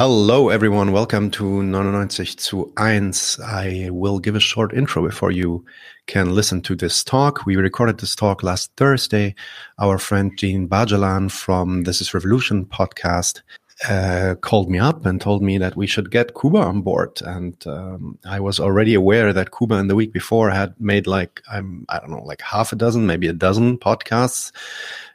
[0.00, 0.92] Hello, everyone.
[0.92, 3.12] Welcome to 99 zu 1.
[3.44, 5.62] I will give a short intro before you
[6.06, 7.44] can listen to this talk.
[7.44, 9.34] We recorded this talk last Thursday.
[9.78, 13.42] Our friend Jean Bajalan from This is Revolution podcast
[13.90, 17.20] uh, called me up and told me that we should get Kuba on board.
[17.20, 21.42] And um, I was already aware that Kuba in the week before had made like,
[21.52, 24.50] I'm, I don't know, like half a dozen, maybe a dozen podcasts.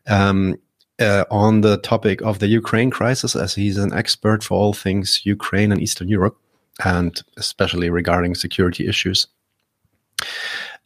[0.05, 0.59] Um,
[0.99, 5.25] uh, on the topic of the Ukraine crisis, as he's an expert for all things
[5.25, 6.37] Ukraine and Eastern Europe,
[6.83, 9.27] and especially regarding security issues.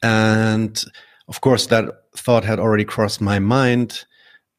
[0.01, 0.83] And
[1.27, 4.05] of course, that thought had already crossed my mind.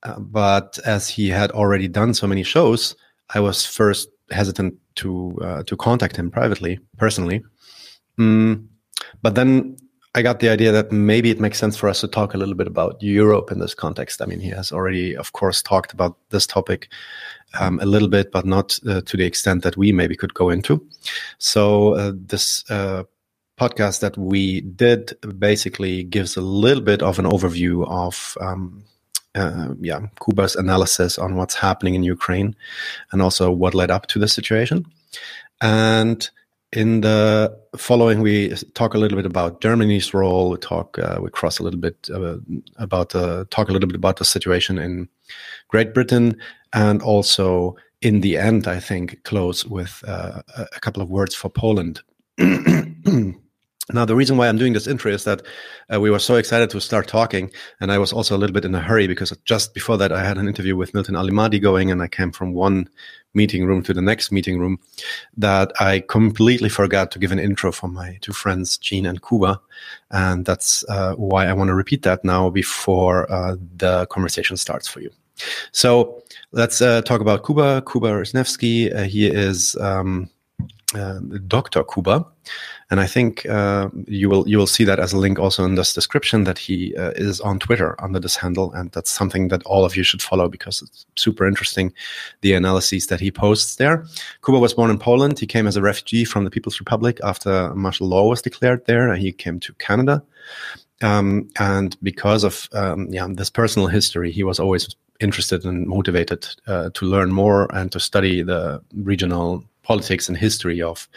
[0.02, 2.97] Uh, but as he had already done so many shows,
[3.34, 7.42] I was first hesitant to uh, to contact him privately, personally.
[8.19, 8.67] Mm,
[9.23, 9.77] but then
[10.14, 12.56] I got the idea that maybe it makes sense for us to talk a little
[12.56, 14.20] bit about Europe in this context.
[14.20, 16.88] I mean, he has already, of course, talked about this topic
[17.60, 20.50] um, a little bit, but not uh, to the extent that we maybe could go
[20.50, 20.84] into.
[21.38, 23.05] So, uh, this uh,
[23.56, 28.36] podcast that we did basically gives a little bit of an overview of.
[28.41, 28.84] Um,
[29.36, 32.56] uh, yeah, Kuba's analysis on what's happening in Ukraine
[33.12, 34.84] and also what led up to the situation.
[35.61, 36.28] And
[36.73, 40.51] in the following, we talk a little bit about Germany's role.
[40.51, 42.37] We talk, uh, we cross a little bit uh,
[42.77, 45.09] about the talk a little bit about the situation in
[45.69, 46.37] Great Britain,
[46.73, 51.48] and also in the end, I think close with uh, a couple of words for
[51.48, 52.03] Poland.
[53.92, 55.42] Now, the reason why I'm doing this intro is that
[55.92, 58.64] uh, we were so excited to start talking, and I was also a little bit
[58.64, 61.91] in a hurry because just before that, I had an interview with Milton Allimadi going,
[61.91, 62.88] and I came from one
[63.34, 64.78] meeting room to the next meeting room
[65.36, 69.61] that I completely forgot to give an intro for my two friends, Jean and Kuba.
[70.11, 74.88] And that's uh, why I want to repeat that now before uh, the conversation starts
[74.88, 75.11] for you.
[75.72, 78.94] So let's uh, talk about Kuba, Kuba Rysnewski.
[78.94, 80.28] Uh, he is um,
[80.94, 81.84] uh, Dr.
[81.84, 82.27] Kuba.
[82.91, 85.77] And I think uh, you will you will see that as a link also in
[85.77, 89.62] this description that he uh, is on Twitter under this handle, and that's something that
[89.62, 91.92] all of you should follow because it's super interesting
[92.40, 94.05] the analyses that he posts there.
[94.45, 95.39] Kuba was born in Poland.
[95.39, 99.14] He came as a refugee from the People's Republic after martial law was declared there.
[99.14, 100.23] He came to Canada,
[101.00, 106.48] um, and because of um, yeah this personal history, he was always interested and motivated
[106.67, 111.08] uh, to learn more and to study the regional politics and history of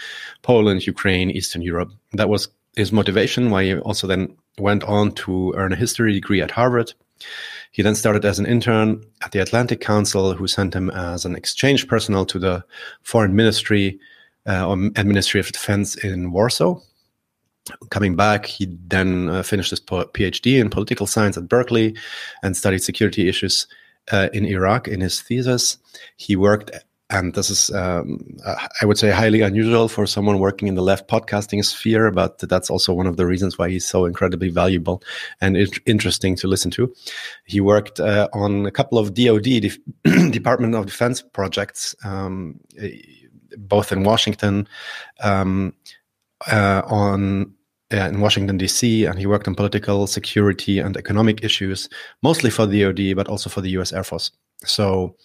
[0.41, 1.91] Poland, Ukraine, Eastern Europe.
[2.13, 6.41] That was his motivation, why he also then went on to earn a history degree
[6.41, 6.91] at Harvard.
[7.71, 11.35] He then started as an intern at the Atlantic Council, who sent him as an
[11.35, 12.65] exchange personnel to the
[13.03, 13.99] Foreign Ministry
[14.47, 16.79] uh, and Ministry of Defense in Warsaw.
[17.91, 21.95] Coming back, he then uh, finished his PhD in political science at Berkeley
[22.41, 23.67] and studied security issues
[24.11, 25.77] uh, in Iraq in his thesis.
[26.17, 26.71] He worked
[27.09, 30.81] and this is um, uh, i would say highly unusual for someone working in the
[30.81, 35.01] left podcasting sphere but that's also one of the reasons why he's so incredibly valuable
[35.41, 36.93] and interesting to listen to
[37.45, 39.43] he worked uh, on a couple of dod
[40.31, 42.59] department of defense projects um,
[43.57, 44.67] both in washington
[45.21, 45.73] um,
[46.51, 47.53] uh, on
[47.93, 49.05] uh, in Washington D.C.
[49.05, 51.89] and he worked on political, security, and economic issues,
[52.23, 53.93] mostly for the DoD, but also for the U.S.
[53.93, 54.31] Air Force.
[54.65, 55.15] So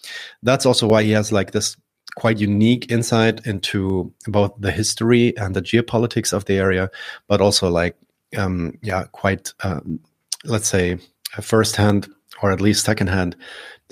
[0.43, 1.77] that's also why he has like this
[2.15, 6.89] quite unique insight into both the history and the geopolitics of the area,
[7.27, 7.95] but also like
[8.37, 9.99] um, yeah, quite um,
[10.45, 10.97] let's say
[11.41, 12.09] firsthand
[12.41, 13.35] or at least secondhand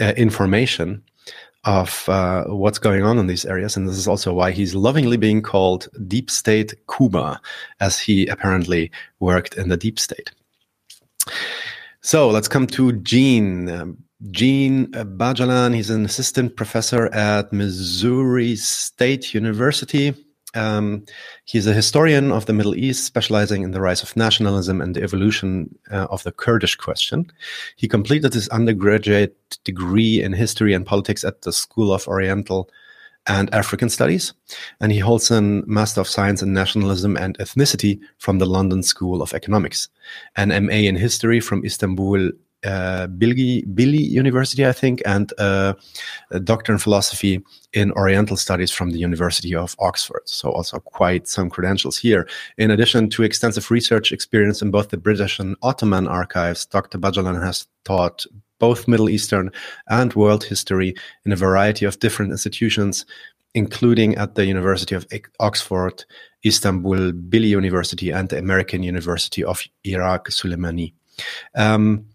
[0.01, 1.03] uh, information
[1.63, 3.75] of uh, what's going on in these areas.
[3.75, 7.41] And this is also why he's lovingly being called Deep State Kuba,
[7.81, 10.31] as he apparently worked in the deep state.
[12.01, 13.97] So let's come to Jean.
[14.31, 20.13] Jean Bajalan, he's an assistant professor at Missouri State University.
[20.55, 21.05] Um,
[21.45, 25.03] he's a historian of the Middle East, specializing in the rise of nationalism and the
[25.03, 27.31] evolution uh, of the Kurdish question.
[27.75, 32.69] He completed his undergraduate degree in history and politics at the School of Oriental
[33.27, 34.33] and African Studies,
[34.79, 39.21] and he holds a Master of Science in Nationalism and Ethnicity from the London School
[39.21, 39.89] of Economics,
[40.37, 42.31] an MA in History from Istanbul
[42.67, 45.73] uh, Bilgi, Bilgi University, I think, and uh,
[46.31, 47.41] a doctor in philosophy
[47.73, 50.23] in Oriental Studies from the University of Oxford.
[50.25, 52.27] So, also quite some credentials here.
[52.57, 56.97] In addition to extensive research experience in both the British and Ottoman archives, Dr.
[56.97, 58.25] Bajalan has taught
[58.59, 59.51] both Middle Eastern
[59.89, 63.05] and world history in a variety of different institutions,
[63.53, 65.07] including at the University of
[65.39, 66.03] Oxford,
[66.45, 70.93] Istanbul, Bilgi University, and the American University of Iraq, Sulaimani.
[71.55, 72.05] Um,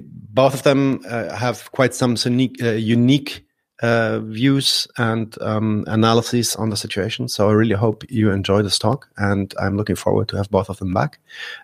[0.00, 3.44] both of them uh, have quite some unique, uh, unique
[3.82, 7.28] uh, views and um, analyses on the situation.
[7.28, 10.68] So I really hope you enjoy this talk, and I'm looking forward to have both
[10.68, 11.18] of them back.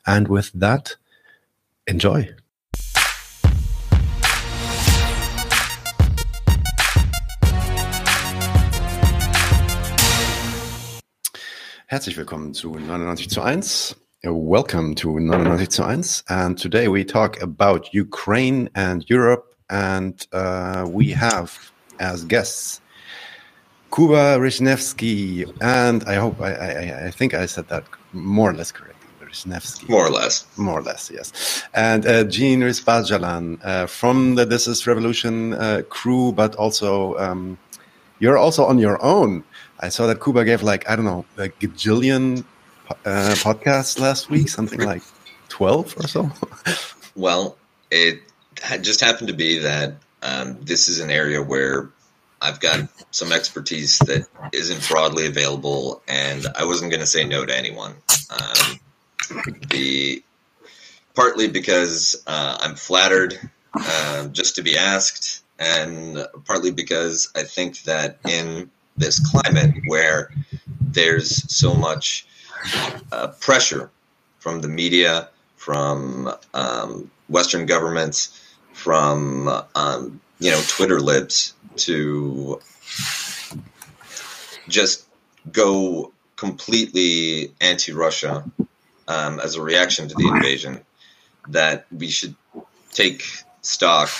[0.07, 0.97] And with that,
[1.87, 2.35] enjoy.
[11.87, 13.97] Herzlich willkommen zu 99 zu 1.
[14.25, 16.25] Welcome to 99 zu 1.
[16.29, 19.55] And today we talk about Ukraine and Europe.
[19.71, 21.71] And uh, we have
[22.01, 22.81] as guests
[23.95, 25.49] Kuba Rishnevsky.
[25.61, 29.07] And I hope, I, I, I, think I said that more or less correctly.
[29.21, 29.89] Rishnevsky.
[29.89, 30.47] More or less.
[30.57, 31.63] More or less, yes.
[31.75, 37.17] And uh, Jean Rhys Bajalan uh, from the This Is Revolution uh, crew, but also
[37.19, 37.57] um,
[38.19, 39.45] you're also on your own.
[39.79, 42.45] I saw that Kuba gave like I don't know a gajillion
[42.91, 45.03] uh, podcasts last week, something like
[45.49, 46.31] twelve or so.
[47.17, 47.57] well,
[47.91, 48.21] it
[48.81, 51.91] just happened to be that um, this is an area where
[52.41, 57.45] I've got some expertise that isn't broadly available, and I wasn't going to say no
[57.45, 57.95] to anyone.
[58.31, 58.81] Um,
[59.71, 60.23] the
[61.15, 63.39] partly because uh, I'm flattered
[63.75, 70.31] uh, just to be asked, and partly because I think that in this climate where
[70.81, 72.27] there's so much
[73.13, 73.91] uh, pressure
[74.39, 78.41] from the media, from um, Western governments,
[78.73, 82.61] from um, you know Twitter libs to
[84.69, 85.07] just
[85.51, 88.45] go completely anti-Russia
[89.09, 90.81] um, as a reaction to the invasion.
[91.49, 92.35] That we should
[92.93, 93.25] take
[93.63, 94.11] stock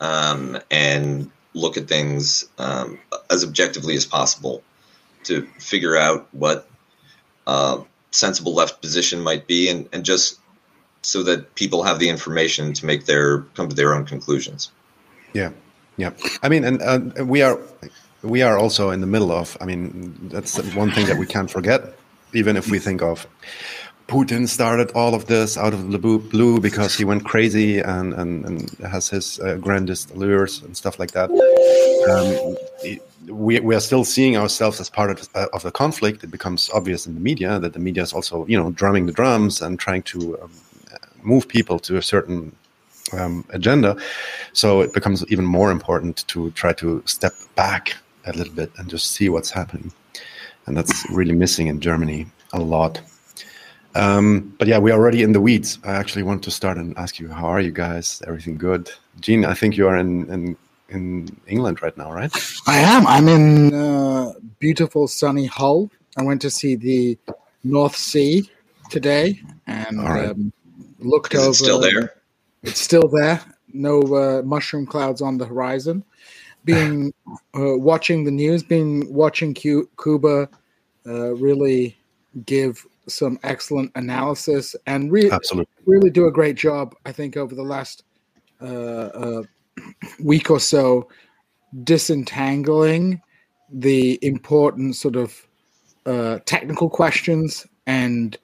[0.00, 2.98] um, and look at things um,
[3.30, 4.62] as objectively as possible
[5.24, 6.67] to figure out what
[7.48, 10.38] uh, sensible left position might be, and, and just
[11.02, 14.70] so that people have the information to make their come to their own conclusions.
[15.32, 15.50] Yeah,
[15.96, 16.10] yeah.
[16.42, 17.58] I mean, and uh, we are
[18.22, 19.56] we are also in the middle of.
[19.60, 21.80] I mean, that's one thing that we can't forget,
[22.34, 23.26] even if we think of
[24.08, 28.44] Putin started all of this out of the blue because he went crazy and, and,
[28.46, 31.28] and has his uh, grandest allures and stuff like that.
[32.08, 32.56] Um,
[33.30, 36.24] we, we are still seeing ourselves as part of, uh, of the conflict.
[36.24, 39.12] It becomes obvious in the media that the media is also, you know, drumming the
[39.12, 40.50] drums and trying to um,
[41.22, 42.54] move people to a certain
[43.12, 43.96] um, agenda.
[44.52, 47.96] So it becomes even more important to try to step back
[48.26, 49.92] a little bit and just see what's happening.
[50.66, 53.00] And that's really missing in Germany a lot.
[53.94, 55.78] Um, but yeah, we're already in the weeds.
[55.84, 58.22] I actually want to start and ask you, how are you guys?
[58.26, 58.90] Everything good?
[59.20, 60.56] Jean, I think you are in, in,
[60.88, 62.32] in England right now, right?
[62.66, 63.06] I am.
[63.06, 65.90] I'm in uh, beautiful sunny Hull.
[66.16, 67.18] I went to see the
[67.64, 68.50] North Sea
[68.90, 70.30] today and right.
[70.30, 70.52] um,
[70.98, 71.50] looked Is over.
[71.50, 72.14] It's still there.
[72.62, 73.40] It's still there.
[73.72, 76.04] No uh, mushroom clouds on the horizon.
[76.64, 80.48] Being uh, watching the news, being watching Q- Kuba
[81.06, 81.96] uh, really
[82.44, 85.72] give some excellent analysis and re- Absolutely.
[85.86, 86.94] really do a great job.
[87.06, 88.04] I think over the last
[88.60, 89.42] uh, uh,
[90.22, 91.08] week or so,
[91.84, 93.20] disentangling
[93.70, 95.46] the important sort of
[96.06, 98.38] uh, technical questions and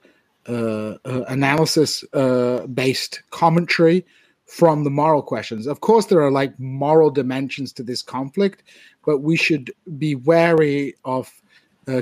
[0.46, 4.04] uh, uh, analysis uh, based commentary
[4.46, 5.66] from the moral questions.
[5.66, 8.62] Of course, there are like moral dimensions to this conflict,
[9.06, 11.32] but we should be wary of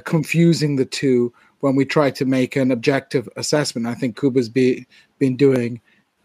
[0.05, 3.87] confusing the two when we try to make an objective assessment.
[3.87, 4.87] I think Kuba's be,
[5.19, 5.81] been doing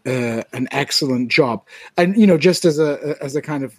[0.08, 1.64] uh, an excellent job.
[1.96, 3.74] And you know, just as a as a kind of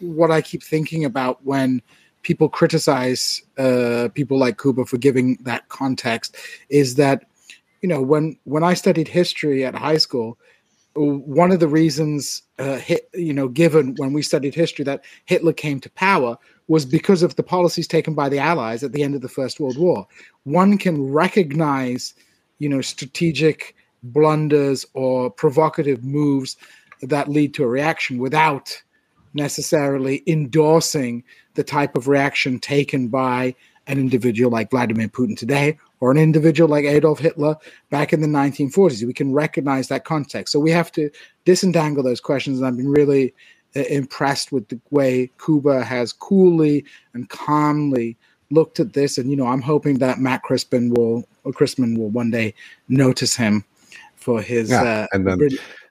[0.00, 1.80] what I keep thinking about when
[2.22, 6.36] people criticize uh, people like Kuba for giving that context
[6.68, 7.24] is that
[7.80, 10.38] you know when when I studied history at high school,
[10.94, 15.54] one of the reasons uh, hit, you know given when we studied history that Hitler
[15.54, 16.36] came to power
[16.68, 19.58] was because of the policies taken by the Allies at the end of the First
[19.58, 20.06] World War.
[20.44, 22.14] One can recognize,
[22.58, 26.56] you know, strategic blunders or provocative moves
[27.02, 28.82] that lead to a reaction without
[29.34, 33.54] necessarily endorsing the type of reaction taken by
[33.86, 37.56] an individual like Vladimir Putin today or an individual like Adolf Hitler
[37.90, 39.04] back in the 1940s.
[39.06, 40.52] We can recognize that context.
[40.52, 41.10] So we have to
[41.44, 42.58] disentangle those questions.
[42.58, 43.34] And I've been really
[43.74, 48.16] uh, impressed with the way Kuba has coolly and calmly
[48.50, 49.18] looked at this.
[49.18, 52.54] And you know, I'm hoping that Matt Christman will, or Christman will one day
[52.88, 53.64] notice him
[54.22, 54.70] for his.
[54.70, 55.38] Yeah, uh, and then.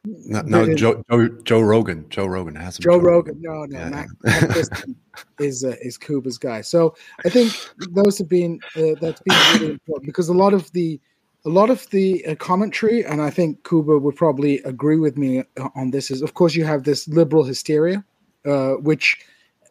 [0.06, 2.06] no, no Joe, Joe, Joe Rogan.
[2.10, 3.42] Joe Rogan has Joe, Joe Rogan.
[3.42, 3.90] No, no, yeah.
[3.90, 4.84] Matt, Matt
[5.40, 6.62] is uh, is Kuba's guy.
[6.62, 6.96] So
[7.26, 7.54] I think
[7.92, 11.00] those have been uh, that's been really important because a lot of the
[11.46, 15.40] a lot of the uh, commentary, and I think Kuba would probably agree with me
[15.40, 18.04] uh, on this, is of course you have this liberal hysteria,
[18.46, 19.26] uh, which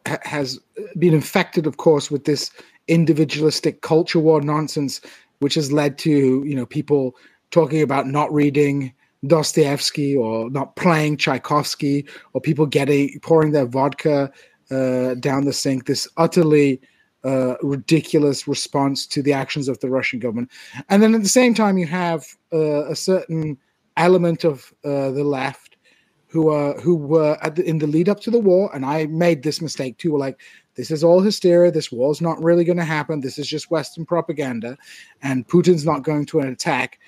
[0.07, 0.59] has
[0.99, 2.51] been infected, of course, with this
[2.89, 5.01] individualistic culture war nonsense,
[5.39, 7.17] which has led to you know people
[7.51, 8.93] talking about not reading
[9.27, 14.33] Dostoevsky or not playing Tchaikovsky or people getting pouring their vodka
[14.71, 15.87] uh, down the sink.
[15.87, 16.81] This utterly
[17.23, 20.51] uh, ridiculous response to the actions of the Russian government,
[20.89, 23.59] and then at the same time you have uh, a certain
[23.97, 25.77] element of uh, the left
[26.29, 29.43] who are who were the, in the lead up to the war, and I made
[29.43, 30.13] this mistake too.
[30.13, 30.41] Were like,
[30.77, 31.71] this is all hysteria.
[31.71, 33.21] This war is not really going to happen.
[33.21, 34.79] This is just Western propaganda,
[35.23, 37.01] and Putin's not going to an attack.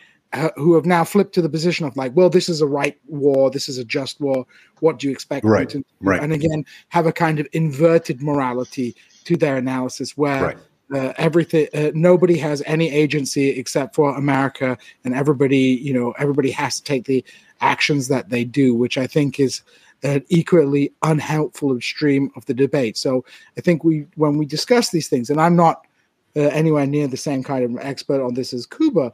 [0.56, 3.50] Who have now flipped to the position of like, well, this is a right war,
[3.50, 4.46] this is a just war.
[4.80, 5.44] What do you expect?
[5.44, 5.84] Right, Putin?
[6.00, 6.22] right.
[6.22, 10.58] And again, have a kind of inverted morality to their analysis, where right.
[10.94, 16.50] uh, everything, uh, nobody has any agency except for America, and everybody, you know, everybody
[16.50, 17.22] has to take the
[17.60, 19.62] actions that they do, which I think is
[20.02, 22.96] an equally unhelpful extreme of the debate.
[22.96, 23.24] So
[23.56, 25.86] I think we, when we discuss these things, and I'm not
[26.34, 29.12] uh, anywhere near the same kind of expert on this as Kuba,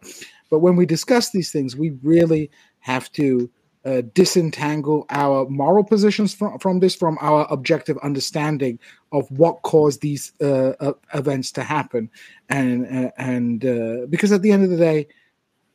[0.50, 2.50] but when we discuss these things, we really
[2.80, 3.50] have to
[3.84, 8.78] uh, disentangle our moral positions from, from this, from our objective understanding
[9.12, 12.10] of what caused these uh, uh, events to happen,
[12.48, 15.06] and uh, and uh, because at the end of the day,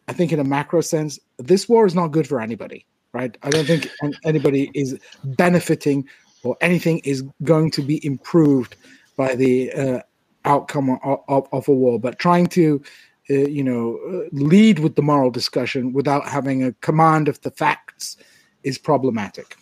[0.07, 3.35] I think in a macro sense, this war is not good for anybody, right?
[3.41, 3.89] I don't think
[4.25, 6.07] anybody is benefiting
[6.43, 8.75] or anything is going to be improved
[9.15, 9.99] by the uh,
[10.45, 11.99] outcome of, of, of, a war.
[11.99, 12.81] But trying to
[13.29, 17.51] uh, you know, uh, lead with the moral discussion without having a command of the
[17.51, 18.17] facts
[18.63, 19.55] is problematic.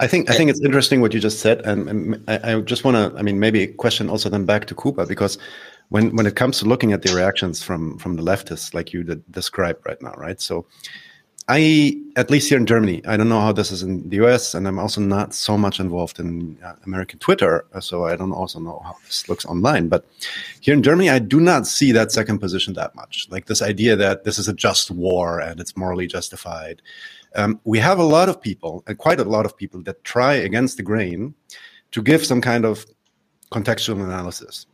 [0.00, 2.84] I think I think it's interesting what you just said, and, and I, I, just
[2.84, 3.18] want to.
[3.18, 5.36] I mean, maybe a question also then back to Kuba because
[5.88, 9.02] when when it comes to looking at the reactions from from the leftists, like you
[9.02, 10.40] did describe right now, right?
[10.40, 10.66] So
[11.50, 14.54] I, at least here in Germany, I don't know how this is in the US,
[14.54, 18.32] and I'm also not so much involved in uh, American Twitter, uh, so I don't
[18.32, 19.88] also know how this looks online.
[19.88, 20.04] But
[20.60, 23.26] here in Germany, I do not see that second position that much.
[23.30, 26.82] Like this idea that this is a just war and it's morally justified.
[27.34, 30.34] Um, we have a lot of people, and quite a lot of people, that try
[30.34, 31.34] against the grain
[31.92, 32.84] to give some kind of
[33.50, 34.66] contextual analysis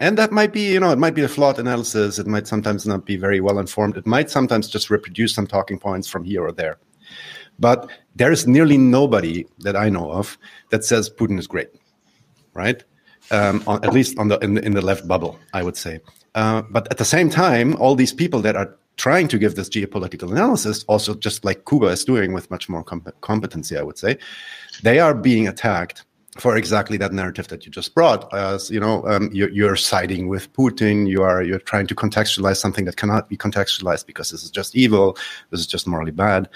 [0.00, 2.18] and that might be you know it might be a flawed analysis.
[2.18, 3.96] It might sometimes not be very well informed.
[3.96, 6.78] It might sometimes just reproduce some talking points from here or there.
[7.58, 10.38] But there is nearly nobody that i know of
[10.70, 11.68] that says putin is great
[12.54, 12.82] right?
[13.30, 16.00] Um, on, at least on the in, the in, the left bubble i would say.
[16.34, 19.68] Uh, but at the same time all these people that are trying to give this
[19.68, 23.98] geopolitical analysis also just like Kuba is doing with much more comp- competency i would
[23.98, 24.18] say
[24.82, 26.04] they are being attacked
[26.40, 30.28] for exactly that narrative that you just brought as you know um, you're, you're, siding
[30.28, 34.42] with putin you are you're trying to contextualize something that cannot be contextualized because this
[34.42, 35.16] is just evil
[35.50, 36.48] this is just morally bad.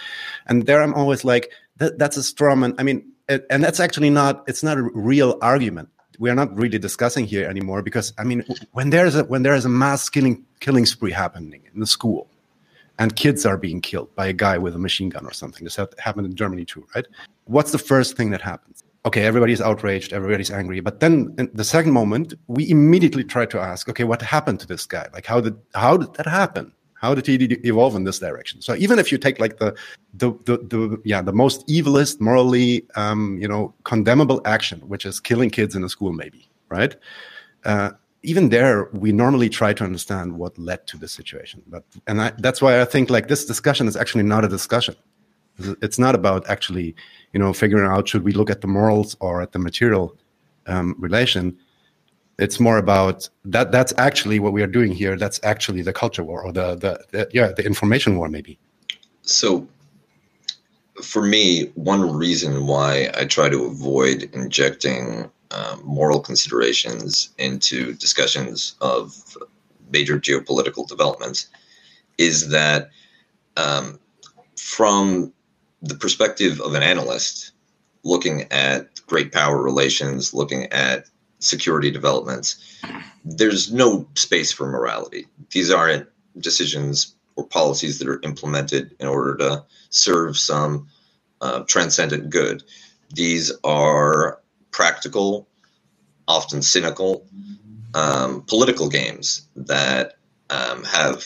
[0.47, 3.81] And there i'm always like that, that's a straw man i mean it, and that's
[3.81, 5.89] actually not it's not a real argument.
[6.19, 9.55] We are not really discussing here anymore because i mean when there's a when there
[9.55, 12.29] is a mass killing killing spree happening in the school
[12.99, 15.77] and kids are being killed by a guy with a machine gun or something this
[15.99, 17.07] happened in germany too right?
[17.47, 20.81] What's the first thing that happens okay, everybody's outraged, everybody's angry.
[20.81, 24.67] But then in the second moment, we immediately try to ask, okay, what happened to
[24.67, 25.09] this guy?
[25.13, 26.73] Like, how did how did that happen?
[26.95, 27.35] How did he
[27.69, 28.63] evolve in this direction?
[28.63, 29.75] So even if you take like the
[30.15, 35.21] the the, the yeah the most evilest, morally um, you know condemnable action, which is
[35.21, 36.97] killing kids in a school, maybe right.
[37.65, 37.91] Uh,
[38.23, 41.63] even there, we normally try to understand what led to the situation.
[41.67, 44.97] But and I, that's why I think like this discussion is actually not a discussion.
[45.59, 46.95] It's not about actually,
[47.33, 50.17] you know, figuring out should we look at the morals or at the material
[50.67, 51.57] um, relation.
[52.39, 53.71] It's more about that.
[53.71, 55.17] That's actually what we are doing here.
[55.17, 58.59] That's actually the culture war or the the, the yeah the information war maybe.
[59.23, 59.69] So,
[61.03, 68.75] for me, one reason why I try to avoid injecting um, moral considerations into discussions
[68.81, 69.37] of
[69.93, 71.49] major geopolitical developments
[72.19, 72.91] is that
[73.57, 74.01] um,
[74.57, 75.33] from
[75.85, 77.53] the perspective of an analyst
[78.05, 81.07] looking at great power relations, looking at
[81.39, 82.57] security developments,
[83.25, 85.27] there's no space for morality.
[85.51, 90.89] These aren't decisions or policies that are implemented in order to serve some
[91.41, 92.63] uh, transcendent good.
[93.15, 95.49] These are practical,
[96.29, 97.27] often cynical,
[97.95, 100.17] um, political games that
[100.51, 101.25] um, have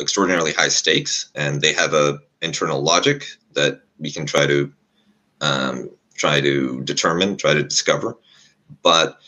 [0.00, 4.72] extraordinarily high stakes and they have a internal logic that we can try to
[5.40, 8.16] um, try to determine, try to discover,
[8.82, 9.18] but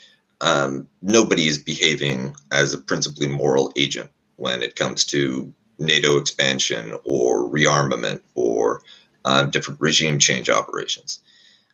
[0.41, 6.95] um, nobody is behaving as a principally moral agent when it comes to NATO expansion
[7.05, 8.83] or rearmament or
[9.25, 11.21] uh, different regime change operations.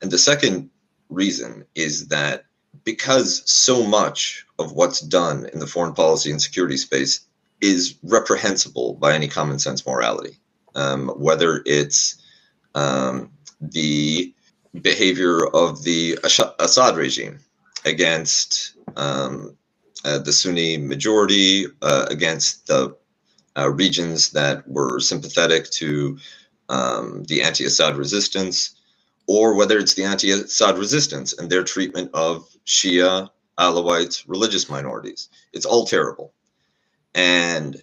[0.03, 0.71] And the second
[1.09, 2.45] reason is that
[2.85, 7.21] because so much of what's done in the foreign policy and security space
[7.61, 10.39] is reprehensible by any common sense morality,
[10.75, 12.23] um, whether it's
[12.77, 13.31] um,
[13.61, 14.33] the
[14.81, 17.41] behavior of the Assad regime
[17.85, 19.57] against um,
[20.05, 22.97] uh, the Sunni majority, uh, against the
[23.57, 26.19] uh, regions that were sympathetic to
[26.69, 28.77] um, the anti Assad resistance,
[29.27, 35.31] or whether it's the anti Assad resistance and their treatment of Shia, Alawites, religious minorities.
[35.55, 36.35] It's all terrible.
[37.15, 37.83] And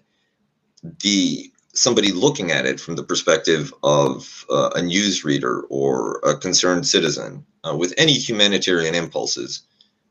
[0.83, 6.37] the somebody looking at it from the perspective of uh, a news reader or a
[6.37, 9.63] concerned citizen uh, with any humanitarian impulses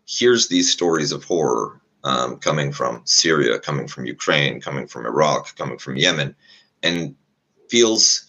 [0.05, 5.57] hears these stories of horror um, coming from Syria, coming from Ukraine, coming from Iraq,
[5.57, 6.35] coming from Yemen,
[6.83, 7.15] and
[7.69, 8.27] feels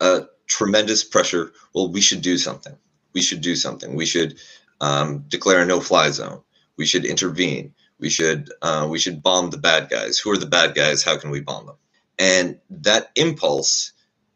[0.00, 1.52] a tremendous pressure.
[1.74, 2.76] Well, we should do something.
[3.14, 3.96] We should do something.
[3.96, 4.38] We should
[4.80, 6.40] um, declare a no-fly zone.
[6.76, 7.74] We should intervene.
[7.98, 10.18] We should uh, we should bomb the bad guys.
[10.18, 11.02] Who are the bad guys?
[11.02, 11.76] How can we bomb them?
[12.18, 13.92] And that impulse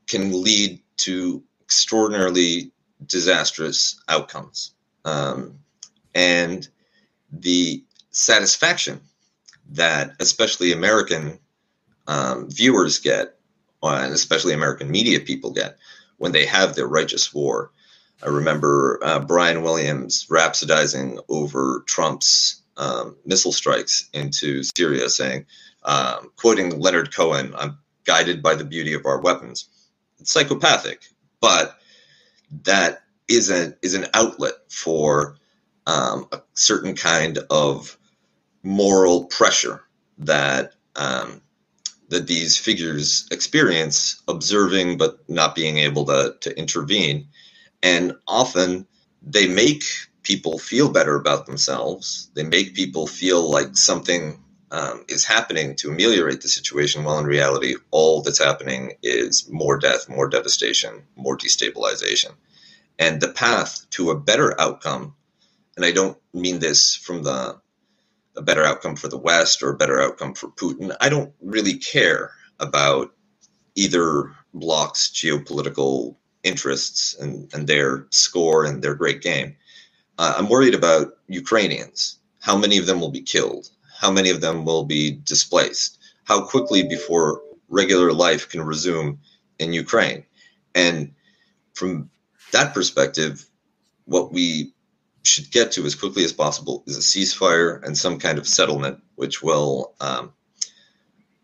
[0.06, 2.72] can lead to extraordinarily
[3.06, 4.74] disastrous outcomes.
[5.04, 5.60] Um,
[6.14, 6.68] and
[7.32, 9.00] the satisfaction
[9.72, 11.38] that especially American
[12.06, 13.38] um, viewers get,
[13.82, 15.78] uh, and especially American media people get,
[16.18, 17.70] when they have their righteous war.
[18.22, 25.46] I remember uh, Brian Williams rhapsodizing over Trump's um, missile strikes into Syria, saying,
[25.84, 29.68] um, quoting Leonard Cohen, I'm guided by the beauty of our weapons.
[30.18, 31.02] It's psychopathic,
[31.40, 31.78] but
[32.64, 35.36] that is an, is an outlet for
[35.86, 37.96] um, a certain kind of
[38.62, 39.82] moral pressure
[40.18, 41.40] that um,
[42.08, 47.28] that these figures experience, observing but not being able to, to intervene.
[47.82, 48.86] And often
[49.22, 49.84] they make
[50.22, 52.30] people feel better about themselves.
[52.34, 57.24] They make people feel like something um, is happening to ameliorate the situation, while in
[57.26, 62.32] reality, all that's happening is more death, more devastation, more destabilization.
[62.98, 65.14] And the path to a better outcome,
[65.76, 67.60] and I don't mean this from the
[68.36, 70.94] a better outcome for the West or a better outcome for Putin.
[71.00, 73.12] I don't really care about
[73.74, 79.56] either bloc's geopolitical interests and, and their score and their great game.
[80.18, 82.18] Uh, I'm worried about Ukrainians.
[82.40, 83.70] How many of them will be killed?
[84.00, 85.98] How many of them will be displaced?
[86.24, 89.20] How quickly before regular life can resume
[89.58, 90.24] in Ukraine?
[90.74, 91.12] And
[91.74, 92.08] from
[92.52, 93.44] that perspective,
[94.06, 94.72] what we
[95.22, 99.02] should get to as quickly as possible is a ceasefire and some kind of settlement,
[99.16, 100.32] which will um,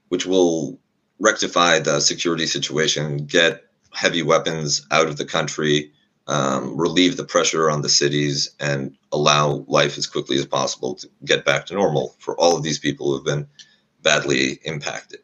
[0.08, 0.78] which will
[1.20, 5.92] rectify the security situation, get heavy weapons out of the country,
[6.26, 11.08] um, relieve the pressure on the cities, and allow life as quickly as possible to
[11.24, 13.46] get back to normal for all of these people who have been
[14.02, 15.20] badly impacted.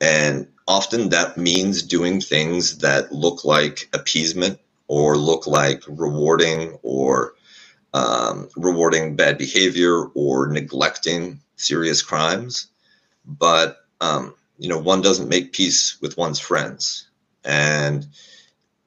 [0.00, 7.34] And often that means doing things that look like appeasement or look like rewarding or
[7.92, 12.68] um, rewarding bad behavior or neglecting serious crimes.
[13.24, 17.08] But um, you know, one doesn't make peace with one's friends,
[17.44, 18.06] and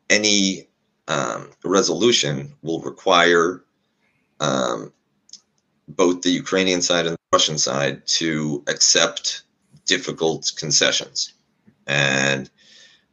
[0.10, 0.68] any
[1.08, 3.64] um, resolution will require
[4.40, 4.94] um,
[5.88, 9.44] both the Ukrainian side and the Russian side to accept
[9.86, 11.34] difficult concessions.
[11.86, 12.50] And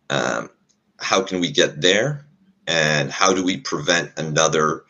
[0.09, 0.51] um,
[0.99, 2.27] how can we get there?
[2.67, 4.85] And how do we prevent another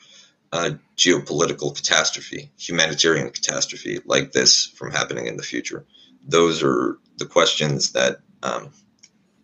[0.52, 5.86] uh, geopolitical catastrophe, humanitarian catastrophe like this from happening in the future?
[6.26, 8.70] Those are the questions that um,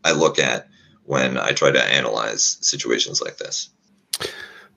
[0.05, 0.69] I look at
[1.07, 3.71] when I try to analyze situations like this.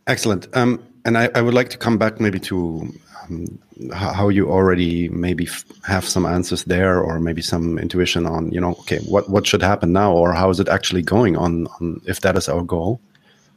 [0.07, 0.47] Excellent.
[0.55, 2.91] Um, and I, I, would like to come back maybe to
[3.23, 3.59] um,
[3.93, 5.47] how you already maybe
[5.85, 9.61] have some answers there, or maybe some intuition on, you know, okay, what what should
[9.61, 12.99] happen now, or how is it actually going on, on if that is our goal,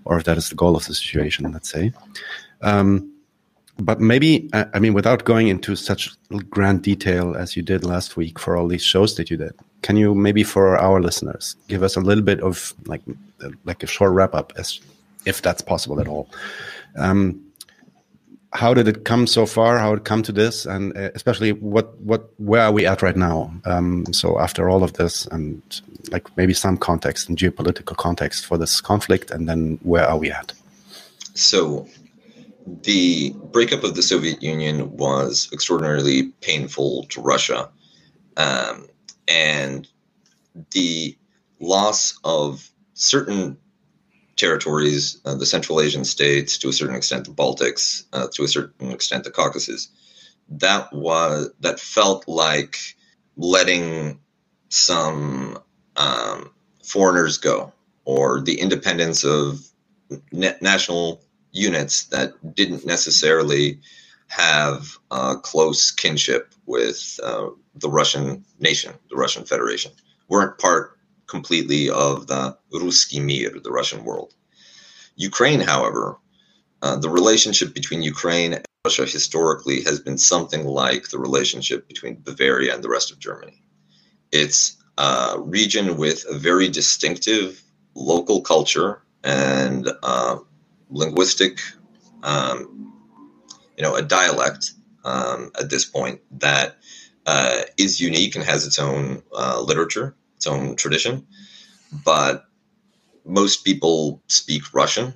[0.04, 1.92] or if that is the goal of the situation, let's say.
[2.61, 3.12] Um,
[3.78, 6.11] but maybe I mean, without going into such
[6.50, 9.96] grand detail as you did last week for all these shows that you did, can
[9.96, 13.02] you maybe for our listeners give us a little bit of like
[13.64, 14.80] like a short wrap up, as
[15.26, 16.28] if that's possible at all?
[16.96, 17.40] Um,
[18.52, 19.78] how did it come so far?
[19.78, 23.16] How it come to this, and uh, especially what what where are we at right
[23.16, 23.52] now?
[23.64, 25.62] Um, so after all of this, and
[26.10, 30.30] like maybe some context and geopolitical context for this conflict, and then where are we
[30.30, 30.52] at?
[31.34, 31.88] So
[32.66, 37.70] the breakup of the Soviet Union was extraordinarily painful to Russia.
[38.36, 38.86] Um,
[39.28, 39.88] and
[40.72, 41.16] the
[41.61, 43.56] loss of certain
[44.37, 48.48] territories, uh, the Central Asian states, to a certain extent, the Baltics, uh, to a
[48.48, 49.88] certain extent, the Caucasus.
[50.48, 52.76] That was that felt like
[53.37, 54.20] letting
[54.68, 55.58] some
[55.96, 56.50] um,
[56.85, 57.72] foreigners go,
[58.04, 59.61] or the independence of
[60.32, 63.80] national units that didn't necessarily
[64.32, 69.92] have a close kinship with uh, the Russian nation, the Russian Federation,
[70.28, 74.32] weren't part completely of the Ruski Mir, the Russian world.
[75.16, 76.18] Ukraine, however,
[76.80, 82.22] uh, the relationship between Ukraine and Russia historically has been something like the relationship between
[82.22, 83.62] Bavaria and the rest of Germany.
[84.32, 87.62] It's a region with a very distinctive
[87.94, 90.38] local culture and uh,
[90.88, 91.60] linguistic,
[92.22, 92.91] um,
[93.82, 96.76] you know, a dialect um, at this point that
[97.26, 101.26] uh, is unique and has its own uh, literature, its own tradition.
[102.04, 102.44] But
[103.24, 105.14] most people speak Russian.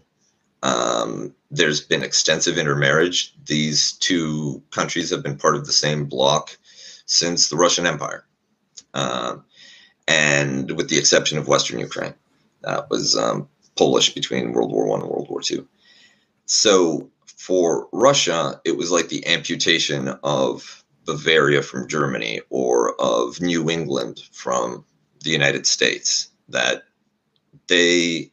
[0.64, 3.34] Um, there's been extensive intermarriage.
[3.46, 6.58] These two countries have been part of the same bloc
[7.06, 8.26] since the Russian Empire,
[8.94, 9.36] uh,
[10.08, 12.14] and with the exception of Western Ukraine,
[12.62, 15.68] that was um, Polish between World War One and World War Two.
[16.46, 23.70] So for Russia, it was like the amputation of Bavaria from Germany or of New
[23.70, 24.84] England from
[25.22, 26.28] the United States.
[26.48, 26.84] That
[27.68, 28.30] they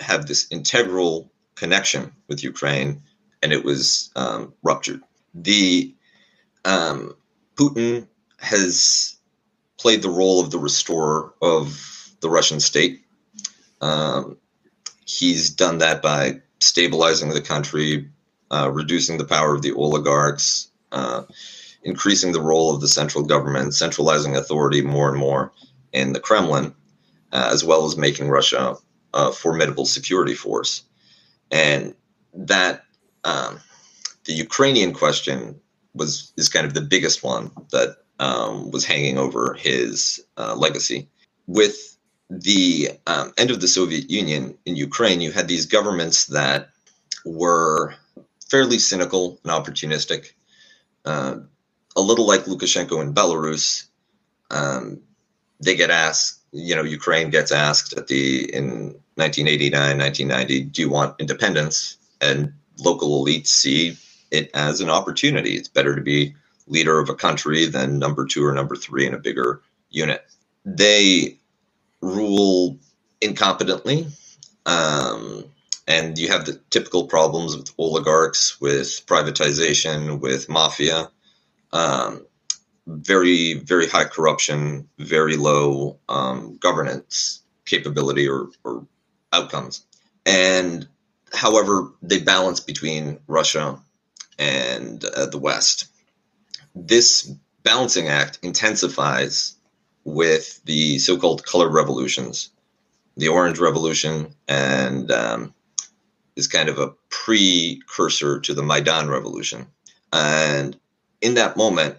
[0.00, 3.02] have this integral connection with Ukraine,
[3.42, 5.02] and it was um, ruptured.
[5.34, 5.94] The
[6.64, 7.14] um,
[7.56, 8.06] Putin
[8.38, 9.16] has
[9.78, 13.02] played the role of the restorer of the Russian state.
[13.80, 14.36] Um,
[15.06, 18.08] he's done that by stabilizing the country,
[18.50, 21.22] uh, reducing the power of the oligarchs, uh,
[21.82, 25.52] increasing the role of the central government, centralizing authority more and more
[25.92, 26.74] in the Kremlin,
[27.32, 28.76] uh, as well as making Russia
[29.14, 30.82] a formidable security force.
[31.50, 31.94] And
[32.34, 32.84] that
[33.24, 33.58] um,
[34.24, 35.60] the Ukrainian question
[35.94, 41.08] was is kind of the biggest one that um, was hanging over his uh, legacy.
[41.46, 41.96] With
[42.30, 46.70] the um, end of the Soviet Union in Ukraine, you had these governments that
[47.24, 47.94] were
[48.48, 50.32] fairly cynical and opportunistic,
[51.04, 51.36] uh,
[51.96, 53.86] a little like Lukashenko in Belarus.
[54.50, 55.00] Um,
[55.60, 60.88] they get asked, you know, Ukraine gets asked at the in 1989, 1990, do you
[60.88, 61.96] want independence?
[62.20, 63.96] And local elites see
[64.30, 65.56] it as an opportunity.
[65.56, 66.34] It's better to be
[66.68, 70.24] leader of a country than number two or number three in a bigger unit.
[70.64, 71.39] They
[72.00, 72.78] rule
[73.20, 74.10] incompetently.
[74.66, 75.44] Um,
[75.86, 81.10] and you have the typical problems with oligarchs, with privatization, with mafia.
[81.72, 82.26] Um,
[82.86, 88.86] very, very high corruption, very low um, governance capability or, or
[89.32, 89.84] outcomes.
[90.26, 90.88] And
[91.32, 93.80] however, they balance between Russia
[94.38, 95.86] and uh, the West.
[96.74, 97.30] This
[97.62, 99.56] balancing act intensifies
[100.04, 102.50] with the so called color revolutions,
[103.16, 105.54] the Orange Revolution, and um,
[106.36, 109.66] is kind of a precursor to the Maidan Revolution.
[110.12, 110.76] And
[111.20, 111.96] in that moment,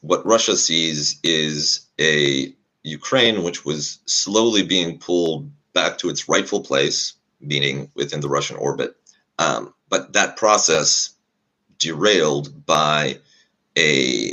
[0.00, 6.60] what Russia sees is a Ukraine which was slowly being pulled back to its rightful
[6.60, 8.96] place, meaning within the Russian orbit.
[9.38, 11.10] Um, but that process
[11.78, 13.18] derailed by
[13.76, 14.32] a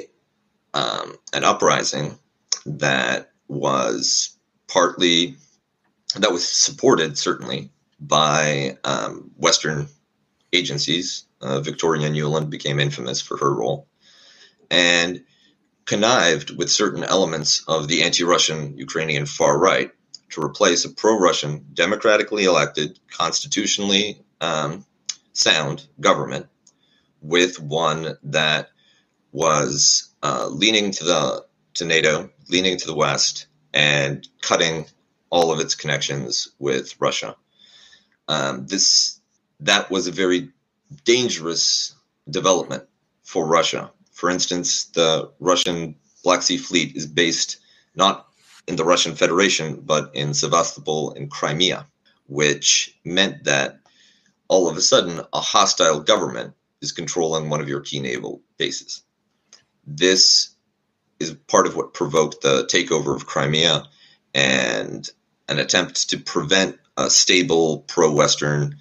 [0.73, 2.17] um, an uprising
[2.65, 5.35] that was partly
[6.15, 9.87] that was supported certainly by um, Western
[10.51, 11.25] agencies.
[11.41, 13.87] Uh, Victoria Nuland became infamous for her role,
[14.69, 15.23] and
[15.85, 19.91] connived with certain elements of the anti-Russian Ukrainian far right
[20.29, 24.85] to replace a pro-Russian, democratically elected, constitutionally um,
[25.33, 26.47] sound government
[27.21, 28.69] with one that
[29.31, 31.45] was uh, leaning to the
[31.75, 34.85] to NATO, leaning to the West, and cutting
[35.29, 37.35] all of its connections with Russia.
[38.27, 39.19] Um, this
[39.59, 40.49] that was a very
[41.05, 41.95] dangerous
[42.29, 42.83] development
[43.23, 43.91] for Russia.
[44.11, 47.57] For instance, the Russian Black Sea Fleet is based
[47.95, 48.27] not
[48.67, 51.87] in the Russian Federation, but in Sevastopol in Crimea,
[52.27, 53.79] which meant that
[54.47, 59.03] all of a sudden a hostile government is controlling one of your key naval bases.
[59.85, 60.52] This
[61.23, 63.85] is part of what provoked the takeover of Crimea
[64.33, 65.09] and
[65.47, 68.77] an attempt to prevent a stable pro-Western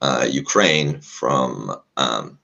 [0.00, 2.38] uh, Ukraine from um,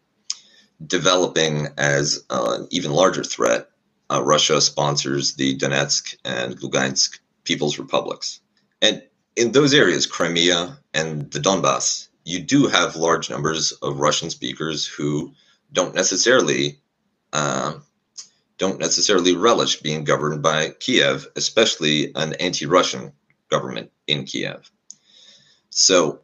[0.84, 3.68] developing as an even larger threat.
[4.10, 8.40] Uh, Russia sponsors the Donetsk and Lugansk People's Republics,
[8.80, 9.02] and
[9.36, 14.86] in those areas, Crimea and the Donbass, you do have large numbers of Russian speakers
[14.86, 15.32] who
[15.72, 16.80] don't necessarily
[17.32, 17.74] uh,
[18.62, 23.12] don't necessarily relish being governed by Kiev, especially an anti-Russian
[23.50, 24.70] government in Kiev.
[25.70, 26.20] So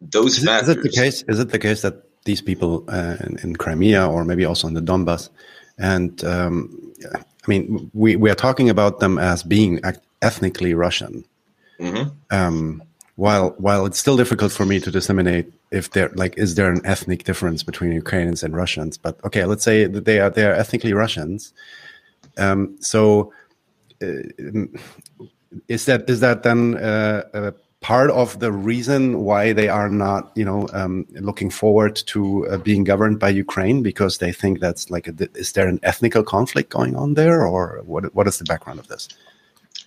[0.00, 0.68] those is factors.
[0.68, 1.24] It, is it the case?
[1.26, 4.74] Is it the case that these people uh, in, in, Crimea or maybe also in
[4.74, 5.30] the Donbass,
[5.76, 6.54] and um,
[7.12, 9.80] I mean, we we are talking about them as being
[10.22, 11.24] ethnically Russian.
[11.80, 12.04] Mm-hmm.
[12.30, 12.82] Um,
[13.16, 16.80] while while it's still difficult for me to disseminate if there like is there an
[16.84, 20.52] ethnic difference between Ukrainians and Russians, but okay, let's say that they are they are
[20.52, 21.52] ethnically Russians.
[22.36, 23.32] Um, so,
[24.02, 24.66] uh,
[25.68, 27.52] is that is that then uh,
[27.84, 32.56] part of the reason why they are not, you know, um, looking forward to uh,
[32.56, 36.70] being governed by Ukraine because they think that's like, a, is there an ethnical conflict
[36.70, 38.14] going on there, or what?
[38.14, 39.06] What is the background of this?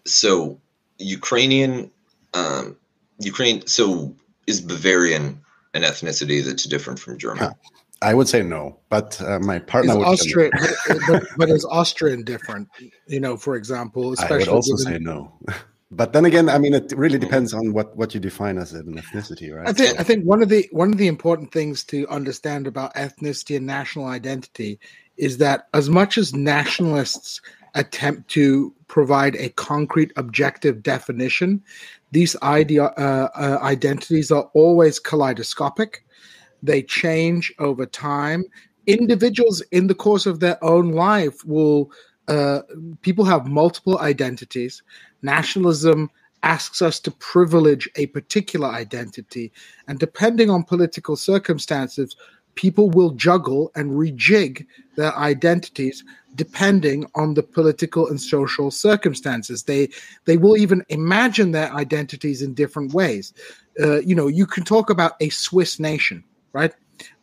[0.06, 0.60] So,
[1.00, 1.90] Ukrainian,
[2.36, 2.78] um,
[3.19, 3.65] Ukraine.
[3.67, 5.41] So, is Bavarian
[5.73, 7.38] an ethnicity that's different from German?
[7.38, 7.53] Huh.
[8.01, 10.51] I would say no, but uh, my partner is would Austrian,
[10.88, 12.69] but, but, but, is Austrian different?
[13.08, 15.34] You know, for example, especially I would also given, say no.
[15.91, 19.01] but then again, I mean, it really depends on what what you define as an
[19.01, 19.67] ethnicity, right?
[19.67, 22.93] I think I think one of the one of the important things to understand about
[22.93, 24.80] ethnicity and national identity
[25.17, 27.41] is that as much as nationalists
[27.73, 31.63] attempt to provide a concrete objective definition,
[32.12, 36.06] these idea uh, uh, identities are always kaleidoscopic.
[36.63, 38.46] They change over time.
[38.88, 41.91] Individuals in the course of their own life will
[42.28, 42.62] uh,
[43.02, 44.84] people have multiple identities.
[45.22, 46.10] Nationalism
[46.43, 49.52] asks us to privilege a particular identity.
[49.88, 52.15] And depending on political circumstances,
[52.58, 54.65] people will juggle and rejig
[54.98, 56.04] their identities
[56.36, 59.63] depending on the political and social circumstances.
[59.63, 59.89] They
[60.26, 63.34] they will even imagine their identities in different ways.
[63.80, 66.74] Uh, you know, you can talk about a Swiss nation, right?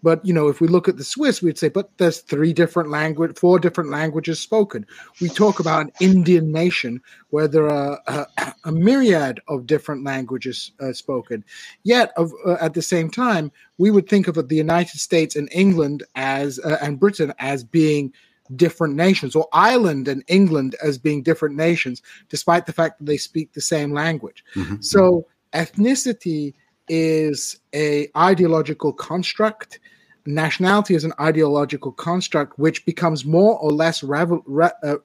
[0.03, 2.91] But you know, if we look at the Swiss, we'd say, but there's three different
[2.91, 4.87] language, four different languages spoken.
[5.21, 8.27] We talk about an Indian nation where there are a,
[8.65, 11.45] a myriad of different languages uh, spoken.
[11.83, 15.49] Yet, of, uh, at the same time, we would think of the United States and
[15.53, 18.13] England as uh, and Britain as being
[18.57, 23.17] different nations, or Ireland and England as being different nations, despite the fact that they
[23.17, 24.45] speak the same language.
[24.55, 24.83] Mm-hmm.
[24.83, 26.55] So, ethnicity
[26.89, 29.81] is a ideological construct
[30.27, 34.97] nationality is an ideological construct which becomes more or less revel, re, uh,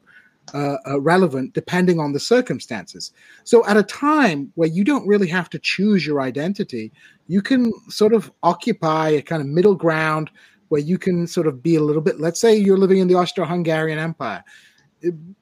[0.54, 3.12] uh, uh, relevant depending on the circumstances.
[3.44, 6.92] So, at a time where you don't really have to choose your identity,
[7.28, 10.32] you can sort of occupy a kind of middle ground
[10.70, 13.15] where you can sort of be a little bit, let's say you're living in the
[13.15, 14.44] Austro Hungarian Empire.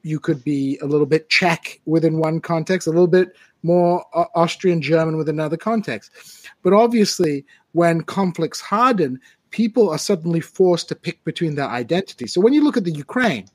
[0.02, 4.80] You could be a little bit Czech within one context, a little bit more Austrian
[4.80, 6.10] German with another context.
[6.62, 12.26] But obviously, when conflicts harden, people are suddenly forced to pick between their identity.
[12.26, 13.48] So when you look at the Ukraine,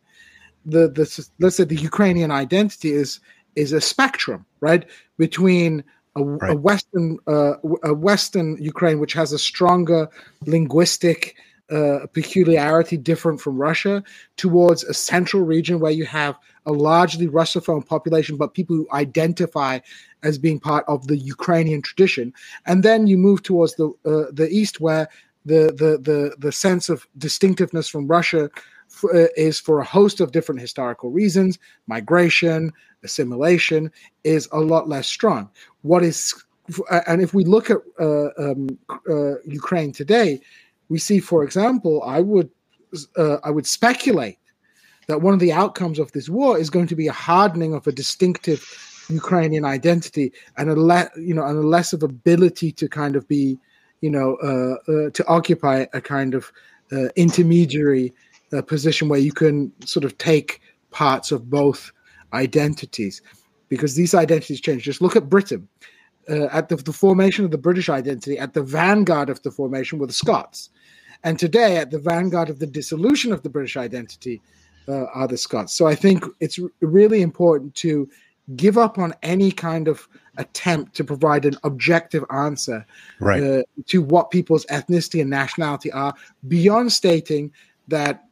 [0.66, 3.20] the, the let's say the Ukrainian identity is
[3.56, 4.86] is a spectrum, right,
[5.18, 5.84] between
[6.16, 6.52] a, right.
[6.52, 10.10] a Western uh, a Western Ukraine which has a stronger
[10.46, 11.36] linguistic
[11.74, 14.04] uh, peculiarity different from Russia
[14.38, 19.80] towards a central region where you have a largely Russophone population, but people who identify
[20.22, 22.32] as being part of the Ukrainian tradition,
[22.66, 25.08] and then you move towards the uh, the east where
[25.46, 28.50] the the the the sense of distinctiveness from Russia
[29.04, 31.58] uh, is for a host of different historical reasons.
[31.88, 32.72] Migration,
[33.04, 33.92] assimilation
[34.24, 35.50] is a lot less strong.
[35.82, 36.34] What is
[37.08, 40.40] and if we look at uh, um, uh, Ukraine today,
[40.90, 42.50] we see, for example, I would
[43.18, 44.38] uh, I would speculate
[45.08, 47.88] that one of the outcomes of this war is going to be a hardening of
[47.88, 48.62] a distinctive
[49.10, 53.28] Ukrainian identity and a le- you know and a less of ability to kind of
[53.28, 53.58] be
[54.04, 56.52] you know, uh, uh, to occupy a kind of
[56.92, 58.14] uh, intermediary
[58.52, 60.60] uh, position where you can sort of take
[60.92, 61.90] parts of both
[62.34, 63.22] identities
[63.70, 64.84] because these identities change.
[64.84, 65.70] Just look at Britain.
[66.30, 70.00] Uh, at the, the, formation of the British identity, at the vanguard of the formation
[70.00, 70.70] were the Scots.
[71.26, 74.42] And today, at the vanguard of the dissolution of the British identity,
[74.88, 75.74] uh, are the Scots.
[75.74, 78.10] So I think it's really important to
[78.56, 80.08] give up on any kind of
[80.38, 82.86] attempt to provide an objective answer
[83.20, 83.44] right.
[83.44, 86.14] uh, to what people's ethnicity and nationality are
[86.48, 87.52] beyond stating
[87.88, 88.26] that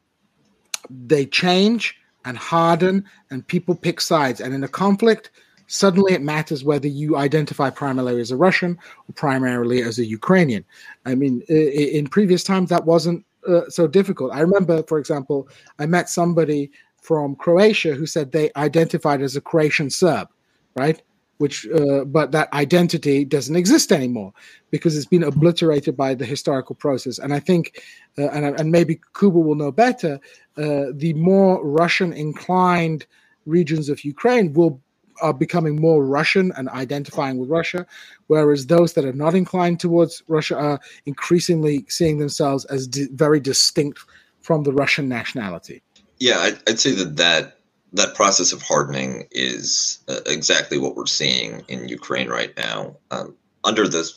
[0.89, 5.31] they change and harden and people pick sides and in a conflict
[5.71, 10.63] suddenly it matters whether you identify primarily as a russian or primarily as a ukrainian.
[11.05, 14.33] I mean in previous times that wasn't uh, so difficult.
[14.33, 15.47] I remember for example
[15.79, 20.27] i met somebody from croatia who said they identified as a croatian serb
[20.75, 21.01] right?
[21.37, 24.31] Which uh, but that identity doesn't exist anymore
[24.69, 27.17] because it's been obliterated by the historical process.
[27.17, 27.81] And I think,
[28.17, 30.19] uh, and and maybe Kuba will know better,
[30.57, 33.07] uh, the more Russian inclined
[33.47, 34.79] regions of Ukraine will
[35.21, 37.85] are becoming more Russian and identifying with Russia,
[38.27, 43.39] whereas those that are not inclined towards Russia are increasingly seeing themselves as di- very
[43.39, 43.99] distinct
[44.41, 45.81] from the Russian nationality.
[46.19, 47.57] Yeah, I'd, I'd say that that
[47.93, 52.95] that process of hardening is uh, exactly what we're seeing in Ukraine right now.
[53.11, 54.09] Um, under the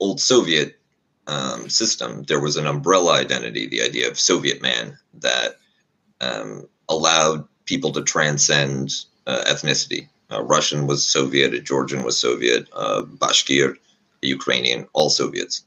[0.00, 0.78] old Soviet
[1.26, 5.56] um, system, there was an umbrella identity, the idea of Soviet man, that
[6.20, 10.08] um, allowed people to transcend uh, ethnicity.
[10.30, 13.76] Uh, Russian was Soviet, Georgian was Soviet, uh, Bashkir,
[14.22, 15.64] Ukrainian, all Soviets.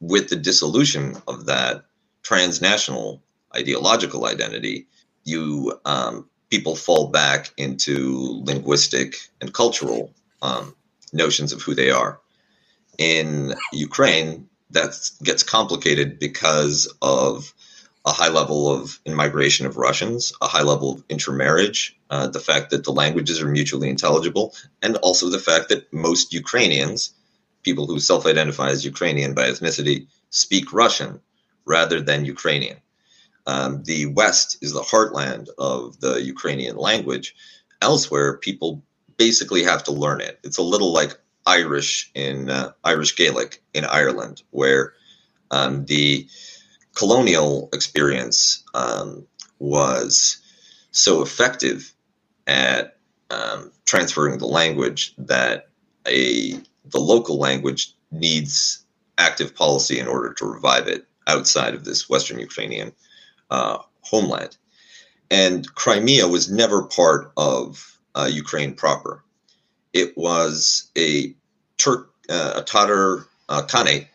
[0.00, 1.84] With the dissolution of that
[2.22, 3.22] transnational
[3.54, 4.86] ideological identity,
[5.24, 10.12] you um, people fall back into linguistic and cultural
[10.42, 10.74] um,
[11.12, 12.20] notions of who they are.
[12.98, 17.52] In Ukraine, that gets complicated because of
[18.04, 22.70] a high level of immigration of Russians, a high level of intermarriage, uh, the fact
[22.70, 27.12] that the languages are mutually intelligible, and also the fact that most Ukrainians,
[27.62, 31.20] people who self identify as Ukrainian by ethnicity, speak Russian
[31.64, 32.78] rather than Ukrainian.
[33.46, 37.34] Um, the West is the heartland of the Ukrainian language.
[37.80, 38.82] Elsewhere, people
[39.16, 40.38] basically have to learn it.
[40.44, 44.92] It's a little like Irish in uh, Irish Gaelic in Ireland, where
[45.50, 46.28] um, the
[46.98, 49.24] colonial experience um,
[49.60, 50.38] was
[50.90, 51.92] so effective
[52.48, 52.96] at
[53.30, 55.68] um, transferring the language that
[56.08, 56.54] a
[56.86, 58.84] the local language needs
[59.16, 62.92] active policy in order to revive it outside of this Western Ukrainian
[63.50, 64.56] uh, homeland.
[65.30, 69.22] And Crimea was never part of uh, Ukraine proper.
[69.92, 71.34] It was a
[71.76, 74.08] Turk, uh, a Tatar uh, Khanate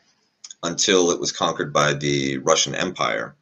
[0.63, 3.35] until it was conquered by the Russian Empire.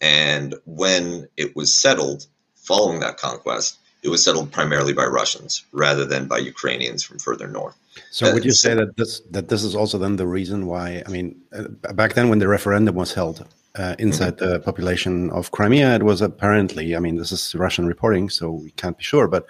[0.00, 6.04] And when it was settled, following that conquest, it was settled primarily by Russians rather
[6.04, 7.76] than by Ukrainians from further north.
[8.10, 11.02] So, would you say that this that this is also then the reason why?
[11.06, 13.44] I mean, uh, back then when the referendum was held,
[13.76, 14.52] uh, inside mm-hmm.
[14.52, 18.70] the population of Crimea, it was apparently, I mean, this is Russian reporting, so we
[18.72, 19.46] can't be sure, but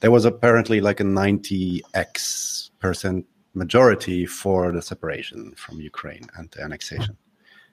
[0.00, 6.62] there was apparently like a 90x percent majority for the separation from Ukraine and the
[6.62, 7.16] annexation.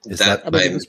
[0.06, 0.86] Is that, that I mean, it was,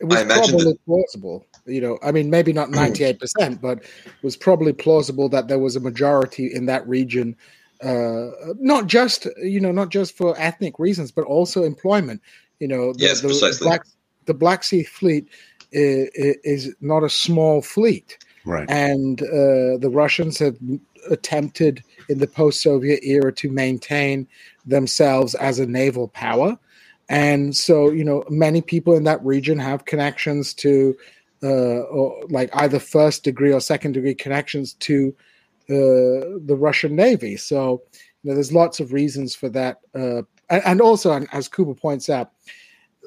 [0.00, 1.46] it was probably that, plausible.
[1.66, 5.76] You know, I mean, maybe not 98%, but it was probably plausible that there was
[5.76, 7.36] a majority in that region
[7.82, 12.22] uh, not just you know not just for ethnic reasons but also employment
[12.60, 13.66] you know the, yes, the, precisely.
[13.66, 13.82] Black,
[14.26, 15.28] the Black Sea Fleet
[15.72, 18.18] is, is not a small fleet.
[18.44, 18.68] Right.
[18.70, 20.56] And uh, the Russians have
[21.10, 24.26] attempted in the post Soviet era to maintain
[24.66, 26.58] themselves as a naval power.
[27.08, 30.96] And so, you know, many people in that region have connections to,
[31.42, 35.14] uh, or like either first degree or second degree connections to
[35.68, 37.36] uh, the Russian Navy.
[37.36, 37.82] So,
[38.22, 39.80] you know, there's lots of reasons for that.
[39.94, 42.32] Uh, and also, and as Kuba points out,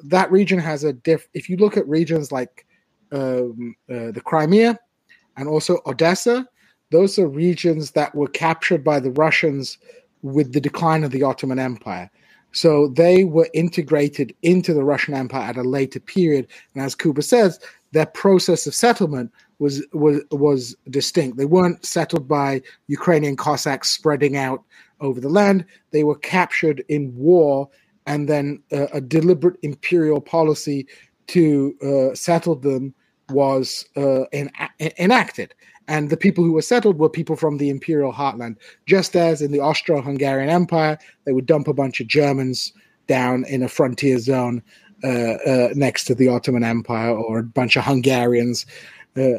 [0.04, 1.28] that region has a diff.
[1.34, 2.66] If you look at regions like
[3.10, 4.78] um, uh, the Crimea
[5.36, 6.46] and also Odessa,
[6.90, 9.78] those are regions that were captured by the Russians
[10.22, 12.10] with the decline of the Ottoman Empire.
[12.52, 16.48] So they were integrated into the Russian Empire at a later period.
[16.74, 17.60] And as Kuba says,
[17.92, 21.36] their process of settlement was was was distinct.
[21.36, 24.62] They weren't settled by Ukrainian Cossacks spreading out
[25.00, 25.64] over the land.
[25.90, 27.68] They were captured in war
[28.06, 30.86] and then uh, a deliberate imperial policy
[31.28, 32.94] to uh, settle them
[33.28, 34.50] was uh, en-
[34.98, 35.54] enacted.
[35.88, 39.52] And the people who were settled were people from the imperial heartland, just as in
[39.52, 42.72] the Austro Hungarian Empire, they would dump a bunch of Germans
[43.06, 44.62] down in a frontier zone
[45.02, 48.66] uh, uh, next to the Ottoman Empire, or a bunch of Hungarians.
[49.16, 49.34] Uh,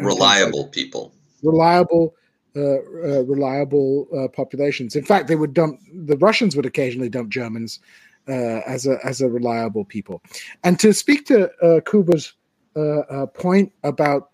[0.00, 1.12] reliable people.
[1.42, 2.14] Reliable
[2.56, 4.94] uh, uh, reliable uh, populations.
[4.94, 7.80] In fact, they would dump the Russians would occasionally dump Germans
[8.28, 10.22] uh, as a as a reliable people.
[10.62, 12.32] And to speak to uh, Kuba's
[12.76, 14.30] uh, point about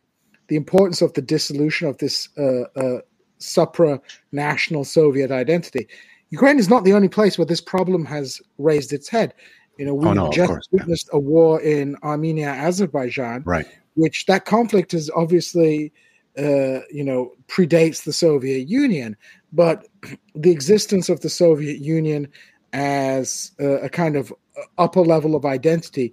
[0.50, 3.00] the importance of the dissolution of this uh, uh,
[3.38, 5.86] supranational Soviet identity,
[6.30, 9.32] Ukraine is not the only place where this problem has raised its head.
[9.78, 11.18] You know, we oh, no, just witnessed yeah.
[11.18, 13.66] a war in Armenia, Azerbaijan, right?
[13.94, 15.92] Which that conflict is obviously
[16.36, 19.16] uh, you know, predates the Soviet Union,
[19.52, 19.86] but
[20.34, 22.26] the existence of the Soviet Union
[22.72, 24.32] as a, a kind of
[24.78, 26.12] upper level of identity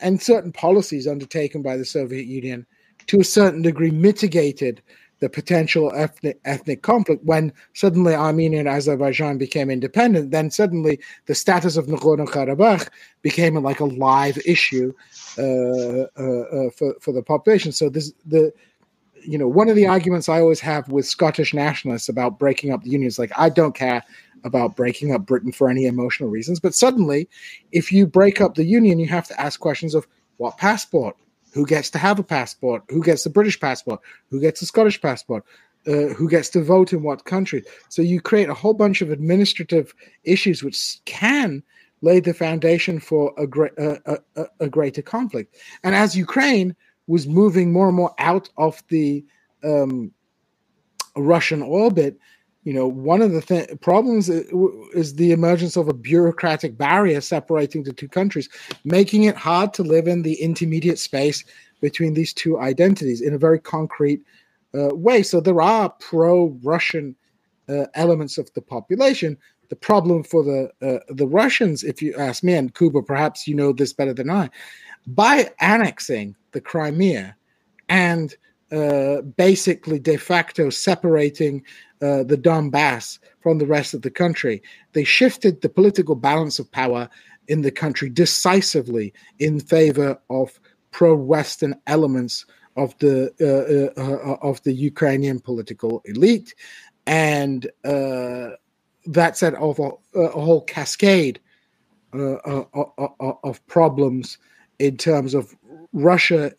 [0.00, 2.66] and certain policies undertaken by the Soviet Union
[3.06, 4.82] to a certain degree mitigated
[5.22, 11.34] the potential ethnic, ethnic conflict when suddenly Armenia and Azerbaijan became independent, then suddenly the
[11.34, 12.88] status of Nagorno-Karabakh
[13.22, 14.92] became like a live issue
[15.38, 17.70] uh, uh, uh, for, for the population.
[17.70, 18.52] So this the
[19.24, 22.82] you know one of the arguments I always have with Scottish nationalists about breaking up
[22.82, 24.02] the union is like I don't care
[24.42, 27.28] about breaking up Britain for any emotional reasons, but suddenly
[27.70, 31.16] if you break up the union, you have to ask questions of what passport
[31.52, 34.00] who gets to have a passport, who gets a British passport,
[34.30, 35.44] who gets a Scottish passport,
[35.86, 37.64] uh, who gets to vote in what country.
[37.88, 39.94] So you create a whole bunch of administrative
[40.24, 41.62] issues which can
[42.02, 45.56] lay the foundation for a, a, a, greater conflict.
[45.84, 46.74] And as Ukraine
[47.06, 49.24] was moving more and more out of the
[49.62, 50.12] um,
[51.16, 52.18] Russian orbit,
[52.64, 57.82] you know, one of the th- problems is the emergence of a bureaucratic barrier separating
[57.82, 58.48] the two countries,
[58.84, 61.44] making it hard to live in the intermediate space
[61.80, 64.22] between these two identities in a very concrete
[64.74, 65.22] uh, way.
[65.22, 67.16] So there are pro-Russian
[67.68, 69.36] uh, elements of the population.
[69.68, 73.54] The problem for the uh, the Russians, if you ask me, and Kuba perhaps you
[73.54, 74.50] know this better than I,
[75.06, 77.34] by annexing the Crimea
[77.88, 78.36] and
[78.72, 81.62] uh, basically de facto separating
[82.00, 84.62] uh, the Donbass from the rest of the country.
[84.92, 87.08] They shifted the political balance of power
[87.48, 90.58] in the country decisively in favor of
[90.90, 92.46] pro-Western elements
[92.76, 96.54] of the uh, uh, of the Ukrainian political elite,
[97.06, 98.50] and uh,
[99.06, 101.40] that set off a, a whole cascade
[102.14, 104.38] of problems
[104.78, 105.54] in terms of
[105.92, 106.52] Russia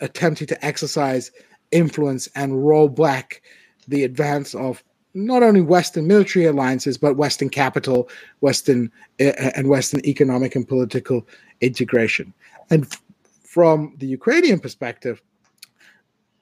[0.00, 1.30] attempting to exercise
[1.70, 3.42] influence and roll back
[3.88, 4.82] the advance of
[5.14, 8.08] not only Western military alliances, but Western capital,
[8.40, 11.26] Western uh, and Western economic and political
[11.60, 12.32] integration.
[12.70, 13.00] And f-
[13.42, 15.22] from the Ukrainian perspective,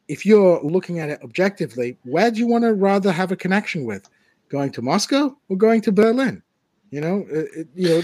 [0.08, 3.84] if you're looking at it objectively, where do you want to rather have a connection
[3.84, 4.08] with?
[4.48, 6.42] Going to Moscow or going to Berlin?
[6.92, 8.02] You know, it, you know.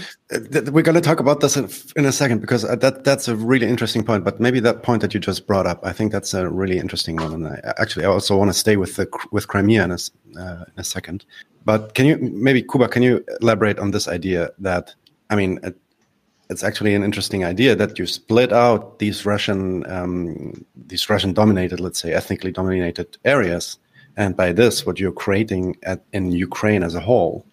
[0.71, 1.55] We're going to talk about this
[1.95, 4.23] in a second because uh, that that's a really interesting point.
[4.23, 7.17] But maybe that point that you just brought up, I think that's a really interesting
[7.17, 7.31] one.
[7.31, 9.99] And I, actually, I also want to stay with the with Crimea in a,
[10.39, 11.23] uh, in a second.
[11.65, 12.87] But can you maybe Kuba?
[12.87, 14.95] Can you elaborate on this idea that
[15.29, 15.77] I mean, it,
[16.49, 21.79] it's actually an interesting idea that you split out these Russian um, these Russian dominated,
[21.79, 23.77] let's say, ethnically dominated areas,
[24.17, 27.45] and by this, what you're creating at, in Ukraine as a whole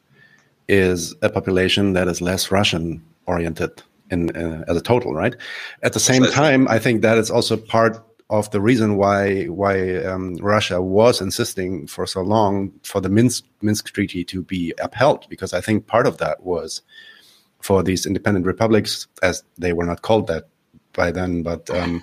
[0.68, 5.34] is a population that is less Russian oriented in uh, as a total, right?
[5.82, 9.96] At the same time, I think that is also part of the reason why why
[10.04, 15.26] um, Russia was insisting for so long for the Minsk Minsk Treaty to be upheld,
[15.28, 16.82] because I think part of that was
[17.60, 20.48] for these independent republics, as they were not called that
[20.92, 22.02] by then, but um,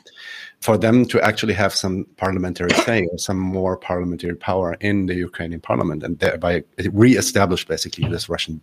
[0.63, 5.15] for them to actually have some parliamentary say or some more parliamentary power in the
[5.15, 8.61] Ukrainian parliament, and thereby re-establish basically this Russian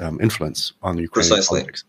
[0.00, 1.60] um, influence on the Ukrainian Precisely.
[1.60, 1.84] politics.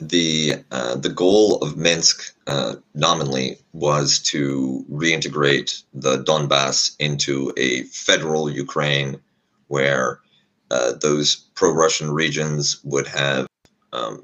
[0.00, 2.16] The uh, the goal of Minsk
[2.46, 4.40] uh, nominally was to
[4.90, 9.20] reintegrate the Donbass into a federal Ukraine,
[9.74, 10.20] where
[10.70, 11.28] uh, those
[11.58, 13.46] pro-Russian regions would have
[13.92, 14.14] um,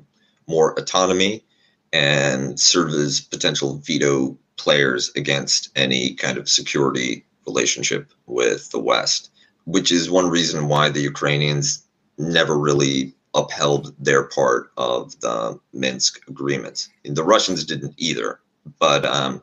[0.46, 1.44] more autonomy
[1.92, 9.30] and serve as potential veto players against any kind of security relationship with the West,
[9.64, 11.84] which is one reason why the Ukrainians
[12.18, 16.88] never really upheld their part of the Minsk agreements.
[17.04, 18.40] The Russians didn't either,
[18.78, 19.42] but um,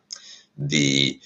[0.58, 1.20] the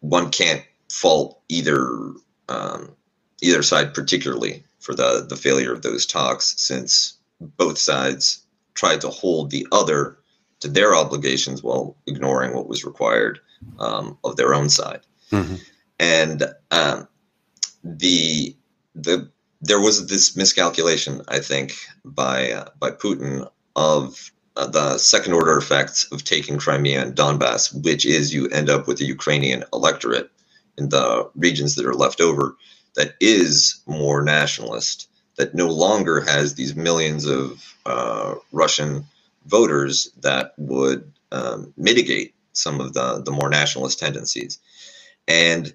[0.00, 2.12] one can't fault either
[2.48, 2.94] um,
[3.42, 9.08] either side particularly for the the failure of those talks, since both sides tried to
[9.08, 10.18] hold the other
[10.60, 13.40] to their obligations while ignoring what was required
[13.78, 15.00] um, of their own side.
[15.30, 15.56] Mm-hmm.
[15.98, 17.08] And um,
[17.82, 18.56] the
[18.94, 19.30] the
[19.60, 25.56] there was this miscalculation, I think, by uh, by Putin of uh, the second order
[25.56, 30.30] effects of taking Crimea and Donbass, which is you end up with a Ukrainian electorate
[30.78, 32.56] in the regions that are left over
[32.94, 39.06] that is more nationalist, that no longer has these millions of uh, Russian
[39.46, 44.58] voters that would um, mitigate some of the, the more nationalist tendencies.
[45.28, 45.72] And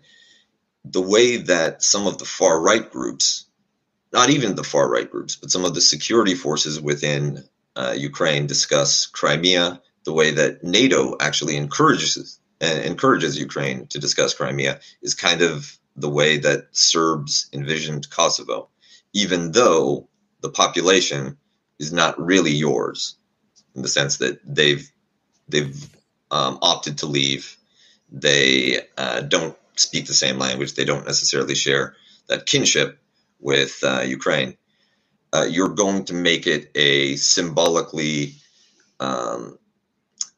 [0.83, 3.45] the way that some of the far right groups,
[4.11, 7.43] not even the far right groups, but some of the security forces within
[7.75, 14.33] uh, Ukraine discuss Crimea, the way that NATO actually encourages uh, encourages Ukraine to discuss
[14.35, 18.69] Crimea is kind of the way that Serbs envisioned Kosovo,
[19.13, 20.07] even though
[20.41, 21.37] the population
[21.79, 23.15] is not really yours
[23.75, 24.89] in the sense that they've
[25.47, 25.89] they've
[26.31, 27.57] um, opted to leave.
[28.11, 30.73] They uh, don't speak the same language.
[30.73, 31.95] They don't necessarily share
[32.27, 32.99] that kinship
[33.39, 34.57] with uh, Ukraine.
[35.33, 38.35] Uh, you're going to make it a symbolically
[38.99, 39.57] um,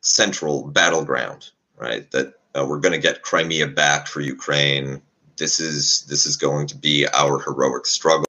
[0.01, 2.09] central battleground, right?
[2.11, 5.01] That uh, we're going to get Crimea back for Ukraine.
[5.37, 8.27] This is this is going to be our heroic struggle.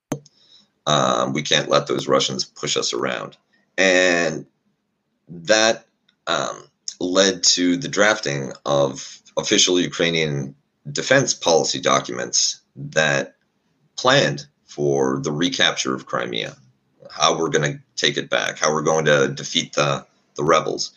[0.87, 3.37] Um, we can't let those Russians push us around,
[3.77, 4.47] and
[5.29, 5.87] that
[6.27, 6.64] um,
[7.01, 10.55] led to the drafting of official Ukrainian
[10.91, 13.37] defense policy documents that
[13.97, 16.57] planned for the recapture of Crimea,
[17.11, 20.93] how we're going to take it back, how we're going to defeat the, the rebels.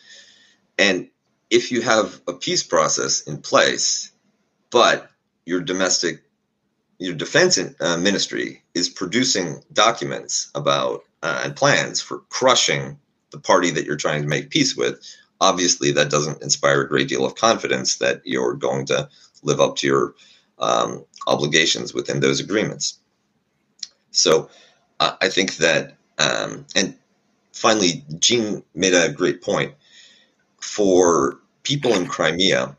[0.78, 1.08] And
[1.50, 4.10] if you have a peace process in place,
[4.70, 5.10] but
[5.46, 6.22] your domestic,
[6.98, 12.98] your defense uh, ministry is producing documents about uh, and plans for crushing
[13.30, 15.00] the party that you're trying to make peace with,
[15.40, 19.08] obviously that doesn't inspire a great deal of confidence that you're going to
[19.42, 20.14] live up to your
[20.58, 22.98] um, obligations within those agreements.
[24.10, 24.50] So
[25.00, 26.96] uh, I think that, um, and
[27.52, 29.74] finally, Gene made a great point.
[30.60, 32.76] For people in Crimea,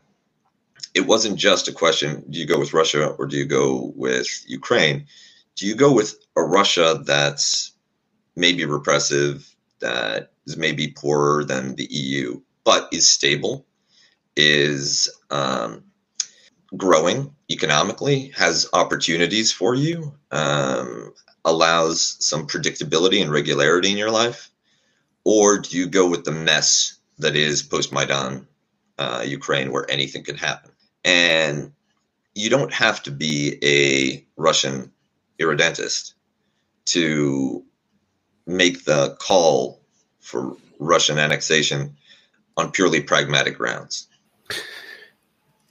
[0.94, 4.44] it wasn't just a question do you go with Russia or do you go with
[4.46, 5.06] Ukraine?
[5.56, 7.72] Do you go with a Russia that's
[8.36, 13.66] maybe repressive, that is maybe poorer than the EU, but is stable,
[14.36, 15.84] is um,
[16.76, 21.12] growing economically, has opportunities for you, um,
[21.44, 24.50] allows some predictability and regularity in your life?
[25.24, 28.46] Or do you go with the mess that is post Maidan
[28.98, 30.70] uh, Ukraine, where anything could happen?
[31.04, 31.72] And
[32.34, 34.92] you don't have to be a Russian
[35.40, 36.14] irredentist
[36.86, 37.64] to
[38.46, 39.79] make the call
[40.20, 41.96] for Russian annexation
[42.56, 44.06] on purely pragmatic grounds.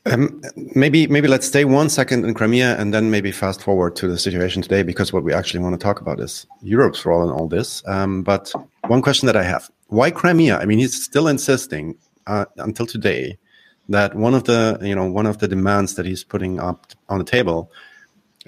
[0.05, 0.41] Um,
[0.75, 4.17] maybe maybe let's stay one second in Crimea and then maybe fast forward to the
[4.17, 7.47] situation today because what we actually want to talk about is Europe's role in all
[7.47, 7.83] this.
[7.85, 8.51] Um, but
[8.87, 10.57] one question that I have: Why Crimea?
[10.57, 13.37] I mean, he's still insisting uh, until today
[13.89, 17.19] that one of the you know one of the demands that he's putting up on
[17.19, 17.71] the table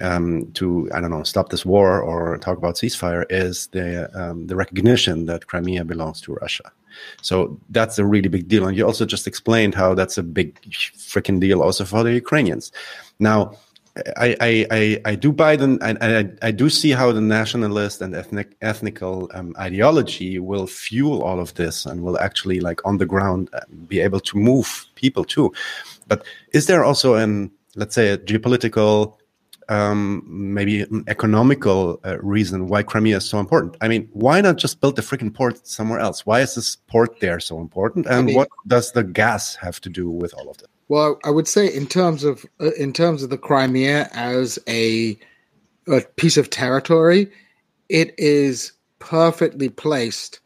[0.00, 4.46] um, to I don't know stop this war or talk about ceasefire is the um,
[4.46, 6.72] the recognition that Crimea belongs to Russia.
[7.22, 8.66] So that's a really big deal.
[8.66, 12.70] And you also just explained how that's a big freaking deal also for the Ukrainians.
[13.18, 13.56] Now,
[14.16, 18.00] I, I, I, I do buy the, I, I, I, do see how the nationalist
[18.00, 22.96] and ethnic, ethnical um, ideology will fuel all of this and will actually like on
[22.96, 25.52] the ground uh, be able to move people too.
[26.08, 26.24] But
[26.54, 29.18] is there also an, let's say a geopolitical
[29.68, 33.76] um, maybe an economical uh, reason why Crimea is so important.
[33.80, 36.26] I mean, why not just build the freaking port somewhere else?
[36.26, 38.06] Why is this port there so important?
[38.06, 40.68] And I mean, what does the gas have to do with all of this?
[40.88, 45.18] Well, I would say in terms of uh, in terms of the Crimea as a,
[45.88, 47.30] a piece of territory,
[47.88, 50.40] it is perfectly placed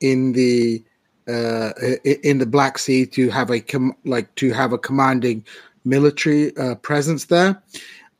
[0.00, 0.82] in the
[1.28, 1.72] uh,
[2.04, 5.44] in the Black Sea to have a com- like to have a commanding
[5.84, 7.62] military uh, presence there.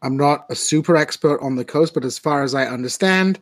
[0.02, 3.38] I'm not a super expert on the coast, but as far as I understand,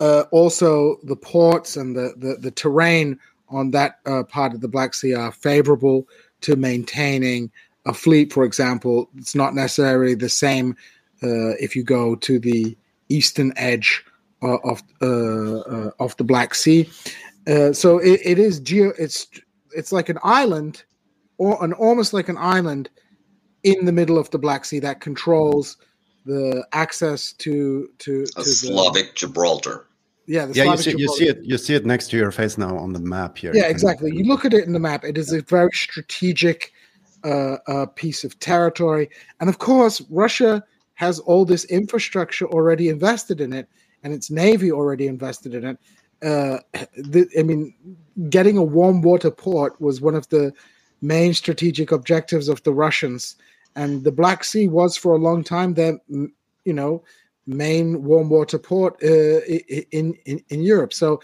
[0.00, 4.68] uh, also the ports and the, the, the terrain on that uh, part of the
[4.68, 6.06] Black Sea are favorable
[6.42, 7.50] to maintaining
[7.86, 9.08] a fleet, for example.
[9.16, 10.76] It's not necessarily the same
[11.22, 12.76] uh, if you go to the
[13.08, 14.04] eastern edge
[14.42, 16.88] uh, of uh, uh, of the Black Sea.
[17.72, 18.92] so it, it is geo.
[18.98, 19.28] It's
[19.74, 20.84] it's like an island,
[21.38, 22.90] or an almost like an island
[23.62, 25.78] in the middle of the Black Sea that controls
[26.26, 29.86] the access to to, a to Slavic the, Gibraltar.
[30.26, 31.38] Yeah, yeah, you see, you see, it.
[31.44, 33.52] You see it next to your face now on the map here.
[33.54, 34.10] Yeah, exactly.
[34.12, 35.04] You look at it in the map.
[35.04, 36.72] It is a very strategic
[37.24, 39.08] uh, uh, piece of territory,
[39.40, 40.64] and of course, Russia
[40.94, 43.68] has all this infrastructure already invested in it,
[44.02, 45.78] and its navy already invested in it.
[46.24, 46.58] Uh,
[46.96, 47.72] the, I mean,
[48.28, 50.52] getting a warm water port was one of the
[51.02, 53.36] main strategic objectives of the Russians
[53.76, 57.04] and the Black Sea was for a long time their, you know,
[57.46, 59.40] main warm water port uh,
[59.92, 60.92] in, in in Europe.
[60.92, 61.20] So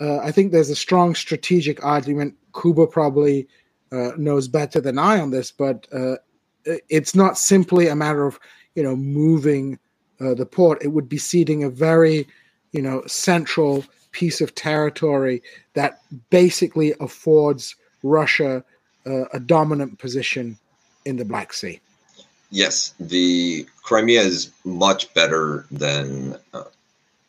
[0.00, 2.34] uh, I think there's a strong strategic argument.
[2.60, 3.46] Kuba probably
[3.92, 6.16] uh, knows better than I on this, but uh,
[6.64, 8.40] it's not simply a matter of
[8.74, 9.78] you know moving
[10.20, 10.82] uh, the port.
[10.82, 12.26] It would be ceding a very
[12.72, 15.42] you know central piece of territory
[15.74, 18.64] that basically affords Russia
[19.06, 20.58] uh, a dominant position
[21.04, 21.80] in the Black Sea.
[22.50, 26.64] Yes, the Crimea is much better than uh,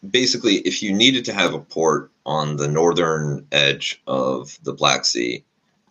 [0.09, 5.05] basically if you needed to have a port on the northern edge of the Black
[5.05, 5.43] Sea,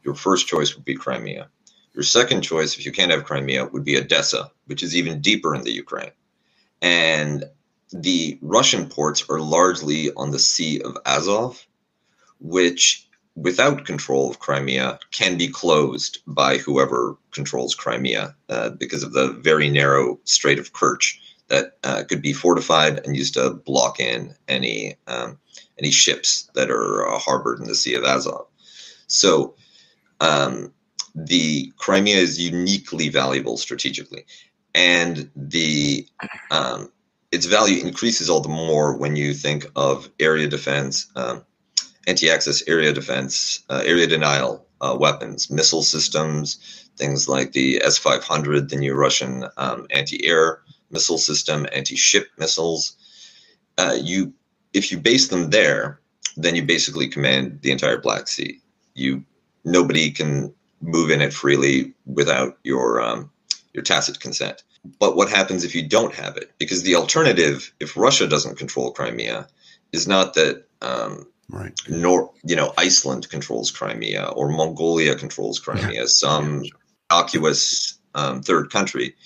[0.04, 1.48] your first choice would be Crimea.
[1.94, 5.54] Your second choice, if you can't have Crimea, would be Odessa, which is even deeper
[5.54, 6.12] in the Ukraine.
[6.82, 7.44] And
[7.92, 11.66] the Russian ports are largely on the Sea of Azov,
[12.40, 13.08] which,
[13.40, 19.32] without control of Crimea, can be closed by whoever controls Crimea uh, because of the
[19.32, 21.18] very narrow Strait of Kerch
[21.48, 25.38] that uh, could be fortified and used to block in any um,
[25.78, 28.46] any ships that are uh, harbored in the Sea of Azov.
[29.06, 29.54] So
[30.20, 30.72] um,
[31.14, 34.26] the Crimea is uniquely valuable strategically,
[34.74, 36.06] and the
[36.50, 36.92] um,
[37.32, 41.44] its value increases all the more when you think of area defense, um,
[42.06, 48.76] anti-access area defense, uh, area denial uh, weapons, missile systems, things like the S-500, the
[48.76, 52.96] new Russian um, anti-air missile system, anti-ship missiles.
[53.78, 54.32] Uh, you,
[54.72, 56.00] if you base them there,
[56.36, 58.60] then you basically command the entire Black Sea.
[58.94, 59.24] You
[59.64, 63.30] nobody can move in it freely without your um,
[63.72, 64.62] your tacit consent.
[64.98, 66.52] But what happens if you don't have it?
[66.58, 69.46] Because the alternative, if Russia doesn't control Crimea,
[69.92, 71.72] is not that um, right.
[71.88, 76.04] nor you know Iceland controls Crimea or Mongolia controls Crimea, yeah.
[76.06, 76.64] some
[77.10, 79.16] innocuous um, third country.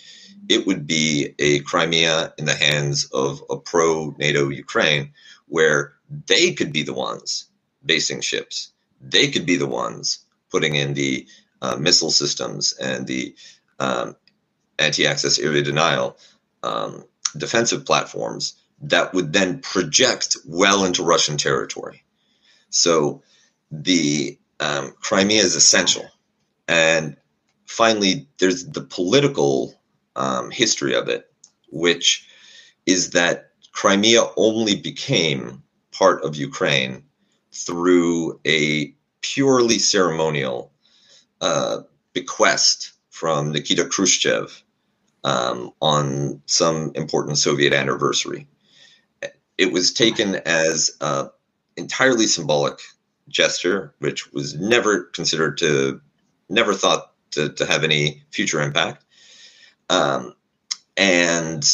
[0.48, 5.12] It would be a Crimea in the hands of a pro NATO Ukraine,
[5.46, 5.94] where
[6.26, 7.46] they could be the ones
[7.84, 8.72] basing ships.
[9.00, 10.20] They could be the ones
[10.50, 11.26] putting in the
[11.60, 13.34] uh, missile systems and the
[13.78, 14.16] um,
[14.78, 16.16] anti-access area denial
[16.62, 17.04] um,
[17.36, 22.03] defensive platforms that would then project well into Russian territory.
[22.74, 23.22] So
[23.70, 26.06] the um, Crimea is essential.
[26.68, 27.16] And
[27.66, 29.74] finally, there's the political
[30.16, 31.30] um, history of it,
[31.70, 32.28] which
[32.86, 35.62] is that Crimea only became
[35.92, 37.04] part of Ukraine
[37.52, 40.72] through a purely ceremonial
[41.40, 44.62] uh, bequest from Nikita Khrushchev
[45.22, 48.48] um, on some important Soviet anniversary.
[49.56, 51.30] It was taken as an
[51.76, 52.80] entirely symbolic
[53.28, 56.00] gesture, which was never considered to,
[56.48, 59.04] never thought to, to have any future impact.
[59.90, 60.34] Um,
[60.96, 61.64] and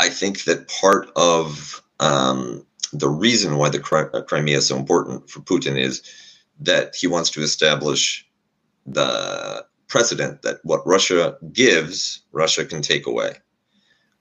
[0.00, 3.80] I think that part of um, the reason why the
[4.26, 6.02] Crimea is so important for Putin is
[6.60, 8.26] that he wants to establish
[8.86, 13.34] the precedent that what Russia gives, Russia can take away.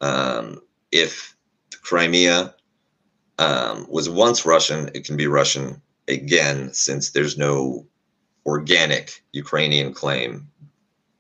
[0.01, 0.61] Um,
[0.91, 1.36] if
[1.71, 2.53] the Crimea
[3.39, 7.86] um, was once Russian, it can be Russian again, since there's no
[8.45, 10.47] organic Ukrainian claim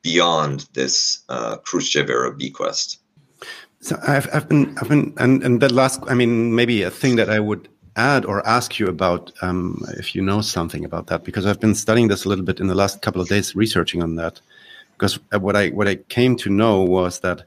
[0.01, 2.99] beyond this uh, Khrushchev era bequest.
[3.81, 7.15] So I've, I've been, I've been, and, and that last, I mean, maybe a thing
[7.17, 11.23] that I would add or ask you about um, if you know something about that
[11.23, 14.03] because I've been studying this a little bit in the last couple of days, researching
[14.03, 14.41] on that.
[14.93, 17.43] Because what I what I came to know was that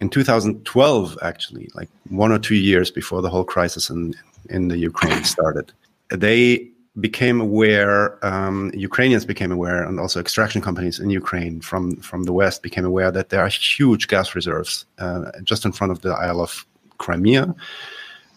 [0.00, 4.14] in 2012, actually, like one or two years before the whole crisis in
[4.50, 5.72] in the Ukraine started,
[6.10, 6.68] they
[7.00, 8.24] became aware.
[8.24, 12.84] Um, Ukrainians became aware, and also extraction companies in Ukraine from from the West became
[12.84, 16.66] aware that there are huge gas reserves uh, just in front of the Isle of
[16.98, 17.54] Crimea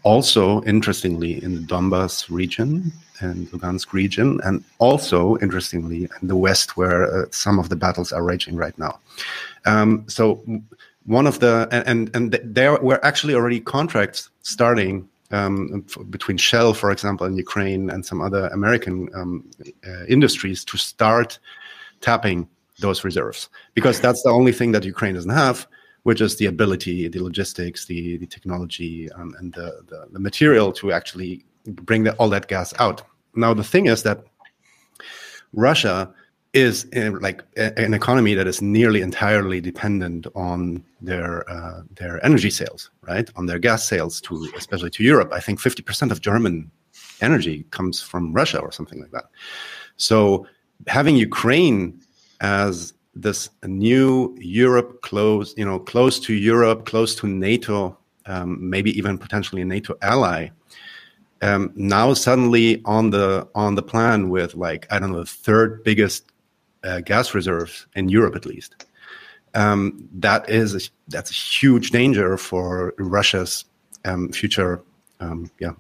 [0.08, 6.78] also interestingly in the Donbas region and Lugansk region, and also interestingly in the west,
[6.78, 9.00] where uh, some of the battles are raging right now.
[9.66, 10.42] Um, so
[11.08, 16.92] one of the and and there were actually already contracts starting um, between Shell, for
[16.92, 19.50] example, in Ukraine, and some other American um,
[19.86, 21.40] uh, industries to start
[22.00, 22.48] tapping
[22.80, 25.68] those reserves because that's the only thing that Ukraine doesn't have
[26.08, 30.72] which is the ability, the logistics, the, the technology, um, and the, the, the, material
[30.72, 33.02] to actually bring the, all that gas out.
[33.36, 34.24] Now, the thing is that
[35.52, 36.10] Russia
[36.66, 42.52] is in, like an economy that is nearly entirely dependent on their uh, their energy
[42.60, 43.28] sales, right?
[43.36, 45.32] On their gas sales to especially to Europe.
[45.40, 46.72] I think fifty percent of German
[47.22, 49.26] energy comes from Russia or something like that.
[49.98, 50.46] So
[50.88, 51.80] having Ukraine
[52.42, 57.98] as this new Europe close, you know, close to Europe, close to NATO,
[58.28, 60.50] um, maybe even potentially a NATO ally.
[61.42, 65.84] Um, now suddenly on the on the plan with like I don't know the third
[65.84, 66.32] biggest
[66.88, 68.86] uh, gas reserves in Europe at least.
[69.54, 73.66] Um, that is a, that's a huge danger for Russia's
[74.06, 74.82] um, future
[75.20, 75.72] um, yeah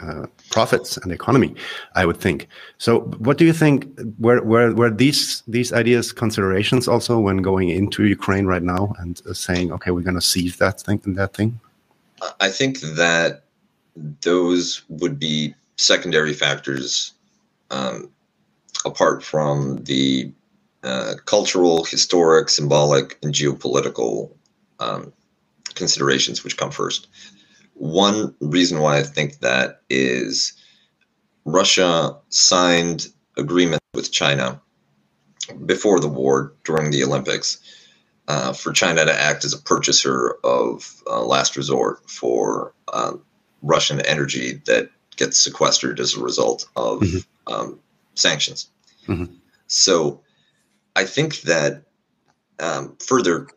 [0.00, 1.54] uh, profits and economy,
[1.94, 2.48] I would think.
[2.78, 3.88] So, what do you think?
[4.18, 9.20] Were were were these these ideas considerations also when going into Ukraine right now and
[9.28, 11.58] uh, saying, okay, we're going to seize that thing and that thing?
[12.40, 13.44] I think that
[14.20, 17.12] those would be secondary factors,
[17.70, 18.10] um,
[18.84, 20.30] apart from the
[20.86, 24.30] uh, cultural, historic, symbolic, and geopolitical
[24.78, 25.12] um,
[25.74, 27.08] considerations which come first.
[27.74, 30.52] One reason why I think that is
[31.44, 34.60] Russia signed agreement with China
[35.64, 37.58] before the war during the Olympics
[38.28, 43.22] uh, for China to act as a purchaser of uh, last resort for um,
[43.62, 47.52] Russian energy that gets sequestered as a result of mm-hmm.
[47.52, 47.78] um,
[48.14, 48.70] sanctions.
[49.06, 49.34] Mm-hmm.
[49.66, 50.22] So
[50.96, 51.82] I think that
[52.58, 53.48] um, further,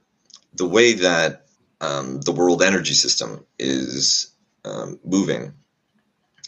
[0.53, 1.45] the way that
[1.79, 4.31] um, the world energy system is
[4.65, 5.53] um, moving,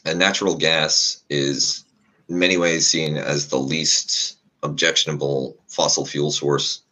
[0.05, 1.85] and natural gas is
[2.27, 6.83] in many ways seen as the least objectionable fossil fuel source.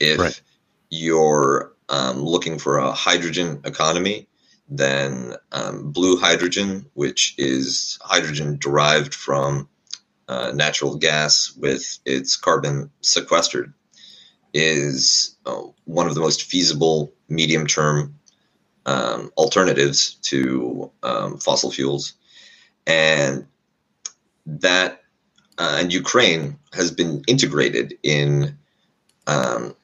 [0.00, 0.40] If right.
[0.88, 4.26] you're um, looking for a hydrogen economy,
[4.70, 9.68] then um, blue hydrogen, which is hydrogen derived from
[10.28, 13.72] uh, natural gas with its carbon sequestered,
[14.54, 18.14] is uh, one of the most feasible medium term
[18.86, 22.14] um, alternatives to um, fossil fuels.
[22.86, 23.46] And
[24.46, 25.02] that,
[25.58, 28.56] uh, and Ukraine has been integrated in
[29.26, 29.74] um,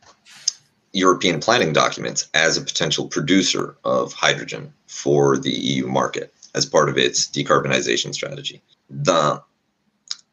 [0.92, 6.88] European planning documents as a potential producer of hydrogen for the EU market as part
[6.88, 8.62] of its decarbonization strategy.
[8.88, 9.42] The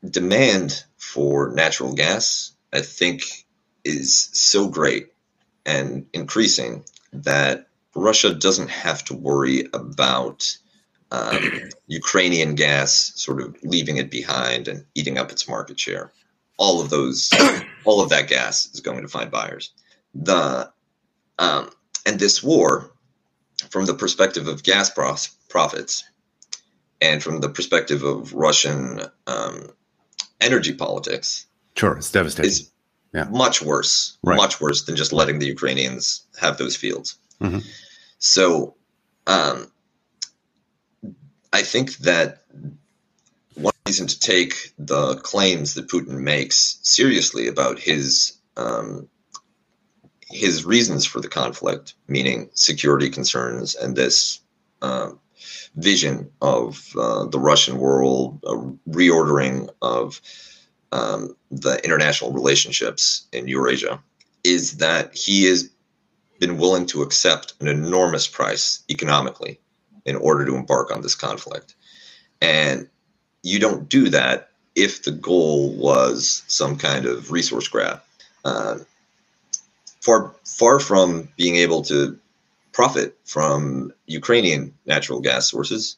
[0.07, 3.23] demand for natural gas, I think,
[3.83, 5.09] is so great
[5.65, 6.83] and increasing
[7.13, 10.57] that Russia doesn't have to worry about
[11.11, 11.37] um,
[11.87, 16.11] Ukrainian gas sort of leaving it behind and eating up its market share.
[16.57, 17.29] All of those,
[17.85, 19.71] all of that gas is going to find buyers
[20.13, 20.71] the
[21.39, 21.69] um,
[22.05, 22.91] and this war,
[23.69, 26.03] from the perspective of gas prof- profits,
[26.99, 29.71] and from the perspective of Russian um,
[30.41, 32.49] energy politics, sure, it's devastating.
[32.49, 32.71] Is
[33.13, 33.25] yeah.
[33.25, 34.37] much worse, right.
[34.37, 37.17] much worse than just letting the Ukrainians have those fields.
[37.41, 37.59] Mm-hmm.
[38.19, 38.75] So,
[39.27, 39.71] um,
[41.53, 42.43] I think that
[43.55, 49.07] one reason to take the claims that Putin makes seriously about his um,
[50.29, 54.39] his reasons for the conflict, meaning security concerns and this
[54.81, 55.09] uh,
[55.75, 58.55] vision of uh, the Russian world, a
[58.89, 60.21] reordering of
[60.91, 64.01] um, the international relationships in Eurasia,
[64.43, 65.69] is that he has
[66.39, 69.59] been willing to accept an enormous price economically
[70.05, 71.75] in order to embark on this conflict.
[72.41, 72.87] And
[73.43, 78.01] you don't do that if the goal was some kind of resource grab.
[78.43, 78.79] Uh,
[80.01, 82.19] far far from being able to
[82.71, 85.97] profit from Ukrainian natural gas sources,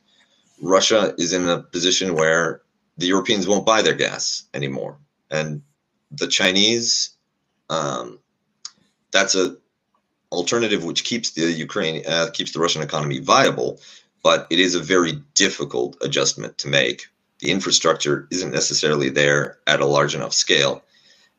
[0.61, 2.61] Russia is in a position where
[2.97, 4.97] the Europeans won't buy their gas anymore,
[5.29, 5.61] and
[6.11, 7.11] the Chinese.
[7.69, 8.19] Um,
[9.11, 9.57] that's a
[10.31, 13.79] alternative which keeps the Ukraine uh, keeps the Russian economy viable,
[14.23, 17.07] but it is a very difficult adjustment to make.
[17.39, 20.83] The infrastructure isn't necessarily there at a large enough scale,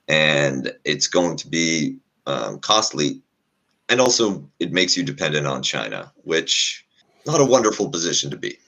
[0.09, 3.22] and it's going to be um, costly,
[3.89, 6.85] and also it makes you dependent on China, which
[7.26, 8.59] not a wonderful position to be.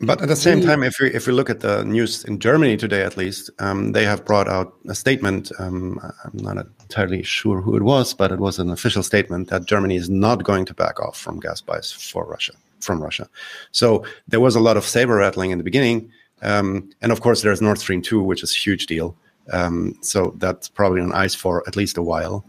[0.00, 2.76] But at the same time, if we if we look at the news in Germany
[2.76, 5.52] today, at least um, they have brought out a statement.
[5.58, 9.64] Um, I'm not entirely sure who it was, but it was an official statement that
[9.64, 13.28] Germany is not going to back off from gas buys for Russia from Russia.
[13.72, 16.10] So there was a lot of saber rattling in the beginning,
[16.42, 19.16] um, and of course there's Nord Stream two, which is a huge deal.
[19.52, 22.44] Um, so that's probably on ice for at least a while.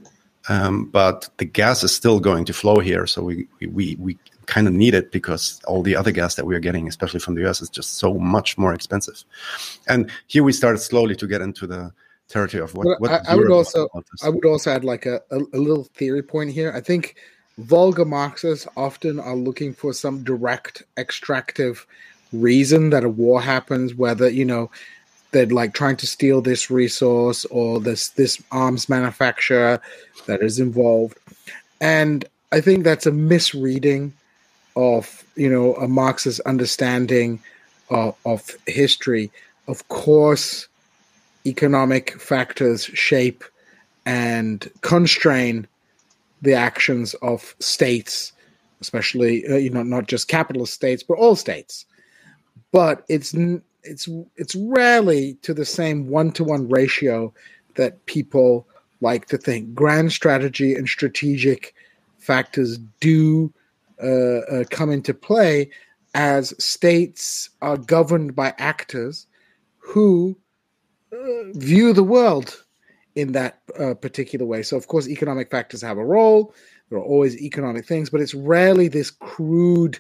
[0.49, 4.67] Um, but the gas is still going to flow here, so we we we kind
[4.67, 7.47] of need it because all the other gas that we are getting, especially from the
[7.47, 9.23] US, is just so much more expensive.
[9.87, 11.91] And here we started slowly to get into the
[12.29, 12.99] territory of what.
[12.99, 13.89] what I, I would also
[14.23, 16.71] I would also add like a, a, a little theory point here.
[16.73, 17.15] I think
[17.57, 21.85] vulgar Marxists often are looking for some direct extractive
[22.31, 24.71] reason that a war happens, whether you know
[25.31, 29.79] they're like trying to steal this resource or this this arms manufacturer
[30.25, 31.17] that is involved.
[31.81, 34.13] And i think that's a misreading
[34.75, 37.39] of you know a marxist understanding
[37.89, 39.31] of, of history.
[39.67, 40.67] Of course
[41.45, 43.43] economic factors shape
[44.05, 45.67] and constrain
[46.41, 48.33] the actions of states
[48.81, 51.85] especially uh, you know not just capitalist states but all states.
[52.71, 53.33] But it's
[53.87, 57.33] it's it's rarely to the same one to one ratio
[57.75, 58.67] that people
[59.01, 59.73] like to think.
[59.73, 61.73] Grand strategy and strategic
[62.17, 63.53] factors do
[64.03, 65.69] uh, uh, come into play
[66.13, 69.27] as states are governed by actors
[69.77, 70.37] who
[71.13, 71.17] uh,
[71.53, 72.63] view the world
[73.15, 74.63] in that uh, particular way.
[74.63, 76.53] So, of course, economic factors have a role.
[76.89, 79.99] There are always economic things, but it's rarely this crude.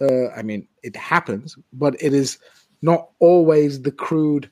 [0.00, 2.38] Uh, I mean, it happens, but it is
[2.82, 4.50] not always the crude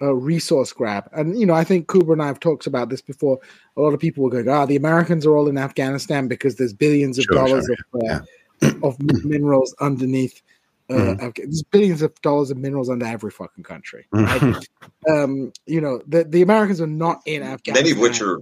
[0.00, 1.08] uh, resource grab.
[1.12, 3.38] And you know, I think Kuba and I have talked about this before.
[3.76, 6.72] A lot of people were going, "Ah, the Americans are all in Afghanistan because there's
[6.72, 7.76] billions of sure, dollars sure.
[7.94, 8.24] of uh,
[8.62, 8.72] yeah.
[8.82, 10.42] of minerals underneath."
[10.90, 11.28] Uh, mm-hmm.
[11.36, 14.06] There's billions of dollars of minerals under every fucking country.
[14.10, 14.68] Right?
[15.08, 17.84] um, you know, the, the Americans are not in Afghanistan.
[17.84, 18.40] Many of which are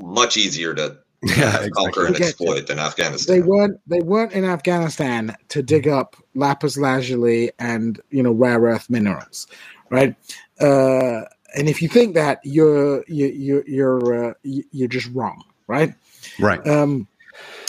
[0.00, 3.34] much easier to yeah, conquer and exploit than Afghanistan.
[3.34, 8.60] They weren't they weren't in Afghanistan to dig up lapis lazuli and you know rare
[8.60, 9.46] earth minerals,
[9.90, 10.14] right?
[10.60, 11.22] Uh,
[11.54, 15.94] and if you think that you're you, you you're uh, you're just wrong, right?
[16.40, 16.66] Right.
[16.66, 17.06] Um,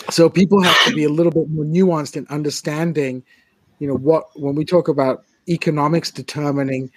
[0.10, 3.24] so people have to be a little bit more nuanced in understanding,
[3.80, 6.92] you know, what when we talk about economics determining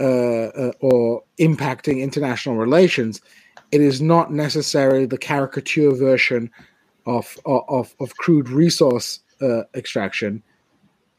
[0.00, 3.20] uh, uh, or impacting international relations,
[3.72, 6.50] it is not necessarily the caricature version
[7.06, 10.42] of of, of crude resource uh, extraction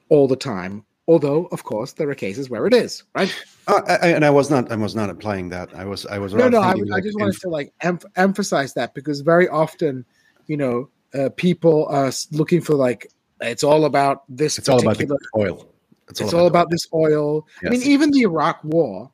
[0.10, 3.34] all the time Although, of course, there are cases where it is, right?
[3.68, 5.74] Uh, I, and I was not, I was not implying that.
[5.76, 6.34] I was, I was.
[6.34, 6.62] No, no.
[6.62, 10.06] I, like I, just wanted to like em- emphasize that because very often,
[10.48, 14.58] you know, uh, people are looking for like it's all about this.
[14.58, 15.68] It's all about the oil.
[16.08, 17.48] It's, it's all, all, about, about this oil.
[17.62, 17.68] Yes.
[17.68, 19.12] I mean, even the Iraq War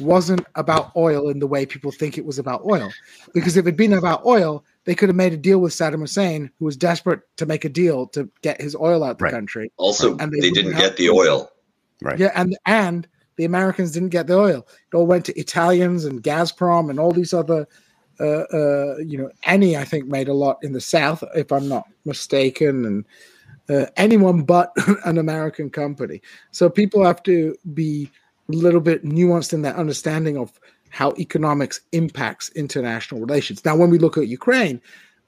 [0.00, 2.90] wasn't about oil in the way people think it was about oil,
[3.34, 6.50] because if it'd been about oil, they could have made a deal with Saddam Hussein,
[6.58, 9.32] who was desperate to make a deal to get his oil out the right.
[9.32, 9.70] country.
[9.76, 11.50] Also, and they, they didn't get the oil.
[12.02, 12.18] Right.
[12.18, 14.66] Yeah, and and the Americans didn't get the oil.
[14.92, 17.66] It all went to Italians and Gazprom and all these other.
[18.20, 21.68] Uh, uh, you know, Eni I think made a lot in the South, if I'm
[21.68, 23.04] not mistaken, and
[23.68, 24.72] uh, anyone but
[25.04, 26.20] an American company.
[26.50, 28.10] So people have to be a
[28.48, 30.58] little bit nuanced in their understanding of
[30.90, 33.64] how economics impacts international relations.
[33.64, 34.80] Now, when we look at Ukraine,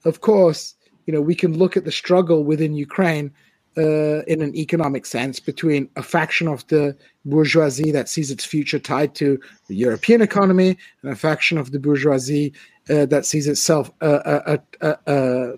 [0.03, 3.31] of course, you know, we can look at the struggle within Ukraine
[3.77, 6.95] uh, in an economic sense between a faction of the
[7.25, 11.79] bourgeoisie that sees its future tied to the European economy and a faction of the
[11.79, 12.53] bourgeoisie
[12.89, 15.51] uh, that sees itself uh, uh, uh, uh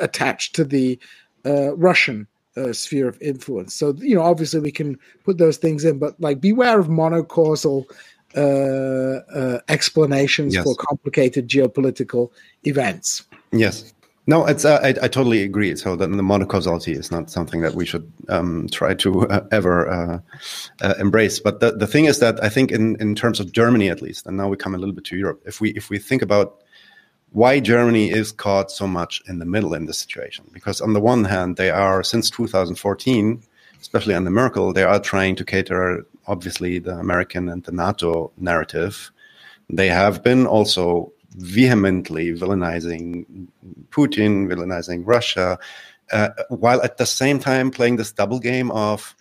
[0.00, 0.98] attached to the
[1.44, 2.26] Russian
[2.72, 3.74] sphere of influence.
[3.74, 7.84] So, you know, obviously we can put those things in, but like beware of monocausal
[8.36, 10.64] uh, uh, explanations yes.
[10.64, 12.30] for complicated geopolitical
[12.64, 13.24] events.
[13.52, 13.92] Yes.
[14.28, 15.76] No, it's uh, I, I, totally agree.
[15.76, 19.88] So the, the monocausality is not something that we should um, try to uh, ever
[19.88, 20.18] uh,
[20.82, 21.38] uh, embrace.
[21.38, 24.26] But the, the thing is that I think in, in terms of Germany at least,
[24.26, 25.42] and now we come a little bit to Europe.
[25.46, 26.64] If we if we think about
[27.32, 31.00] why Germany is caught so much in the middle in this situation, because on the
[31.00, 33.42] one hand they are since 2014,
[33.80, 39.10] especially under Merkel, they are trying to cater obviously the American and the NATO narrative,
[39.70, 43.46] they have been also vehemently villainizing
[43.90, 45.58] Putin, villainizing Russia,
[46.12, 49.14] uh, while at the same time playing this double game of,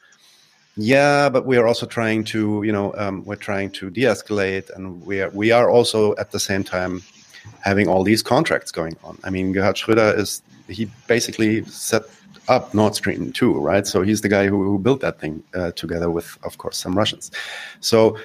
[0.78, 5.06] yeah, but we are also trying to, you know, um, we're trying to de-escalate, and
[5.06, 7.02] we are we are also at the same time
[7.62, 9.18] having all these contracts going on.
[9.24, 12.04] I mean, Gerhard Schröder is he basically set
[12.48, 13.88] up Nord Stream 2, right?
[13.88, 16.98] So he's the guy who, who built that thing uh, together with, of course, some
[16.98, 17.32] Russians.
[17.80, 18.18] So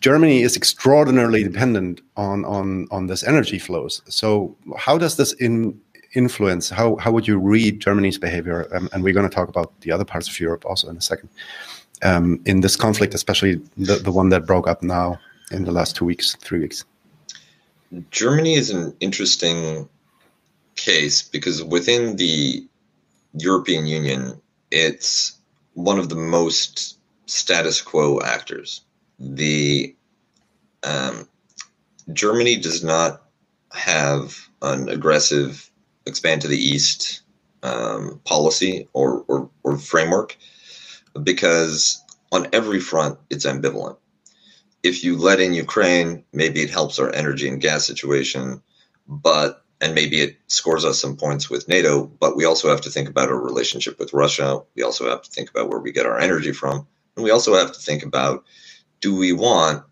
[0.00, 4.02] Germany is extraordinarily dependent on on on this energy flows.
[4.08, 5.78] So how does this in
[6.14, 6.68] influence?
[6.68, 8.68] How how would you read Germany's behavior?
[8.74, 11.00] Um, and we're going to talk about the other parts of Europe also in a
[11.00, 11.28] second.
[12.02, 15.18] Um, in this conflict, especially the, the one that broke up now
[15.50, 16.84] in the last two weeks, three weeks.
[18.10, 19.88] Germany is an interesting
[20.74, 22.66] case because within the
[23.34, 25.38] European Union, it's
[25.74, 28.82] one of the most status quo actors.
[29.18, 29.94] The
[30.82, 31.28] um,
[32.12, 33.22] Germany does not
[33.72, 35.70] have an aggressive
[36.06, 37.22] expand to the east
[37.62, 40.36] um, policy or, or, or framework
[41.22, 43.96] because on every front it's ambivalent.
[44.86, 48.62] If you let in Ukraine, maybe it helps our energy and gas situation,
[49.08, 52.90] but and maybe it scores us some points with NATO, but we also have to
[52.90, 54.62] think about our relationship with Russia.
[54.74, 56.86] We also have to think about where we get our energy from.
[57.14, 58.44] And we also have to think about
[59.00, 59.84] do we want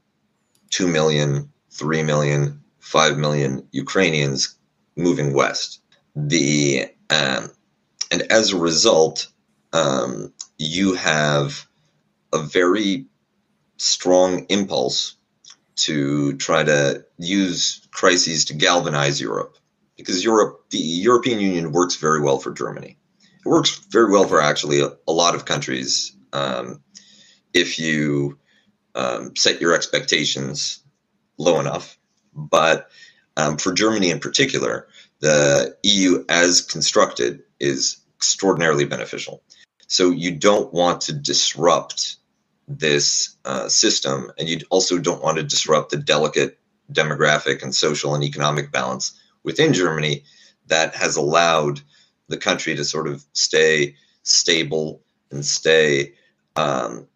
[0.71, 4.57] 2 million, 3 million, 5 million Ukrainians
[4.97, 5.81] moving west?
[6.17, 7.51] The um,
[8.11, 9.27] and as a result,
[9.73, 11.67] um, you have
[12.33, 13.07] a very
[13.85, 15.17] strong impulse
[15.77, 19.59] to try to use crises to galvanize Europe
[19.97, 22.97] because Europe, the European Union works very well for Germany.
[23.45, 26.83] It works very well for actually a, a lot of countries um,
[27.53, 28.39] if you
[28.95, 30.83] um, set your expectations
[31.37, 31.99] low enough.
[32.35, 32.89] But
[33.37, 34.89] um, for Germany in particular,
[35.21, 39.43] the EU as constructed is extraordinarily beneficial.
[39.87, 42.17] So you don't want to disrupt
[42.67, 46.59] this uh, system, and you also don't want to disrupt the delicate
[46.93, 50.25] demographic and social and economic balance within Germany
[50.67, 51.81] that has allowed
[52.29, 56.15] the country to sort of stay stable and stay
[56.57, 57.07] um,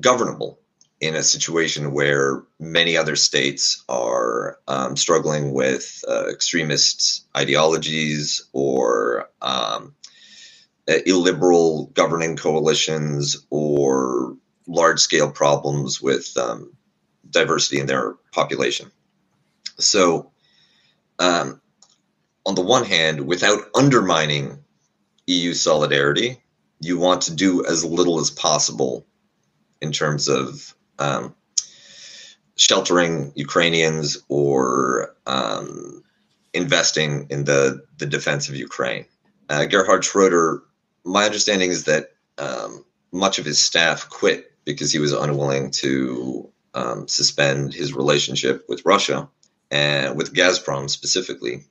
[0.00, 0.58] governable
[1.00, 9.28] in a situation where many other states are um, struggling with uh, extremist ideologies or
[9.42, 9.94] um,
[10.86, 14.36] illiberal governing coalitions or
[14.66, 16.72] large scale problems with um,
[17.28, 18.90] diversity in their population.
[19.78, 20.30] So,
[21.18, 21.60] um,
[22.46, 24.58] on the one hand, without undermining
[25.26, 26.42] EU solidarity,
[26.80, 29.06] you want to do as little as possible
[29.80, 31.34] in terms of um,
[32.56, 36.02] sheltering Ukrainians or um,
[36.52, 39.06] investing in the, the defense of Ukraine.
[39.48, 40.62] Uh, Gerhard Schroeder,
[41.04, 46.50] my understanding is that um, much of his staff quit because he was unwilling to
[46.74, 49.28] um, suspend his relationship with Russia
[49.70, 51.64] and with Gazprom specifically.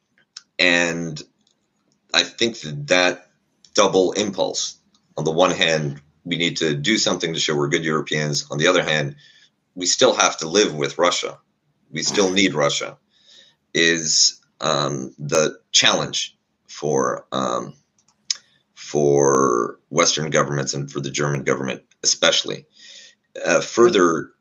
[0.60, 1.22] And
[2.14, 3.30] I think that that
[3.74, 4.78] double impulse
[5.18, 8.50] on the one hand, we need to do something to show we're good Europeans.
[8.50, 9.16] On the other hand,
[9.76, 11.39] we still have to live with Russia.
[11.91, 12.98] We still need Russia.
[13.74, 16.38] Is um, the challenge
[16.68, 17.74] for um,
[18.76, 22.66] for Western governments and for the German government, especially.
[23.45, 24.31] Uh, further,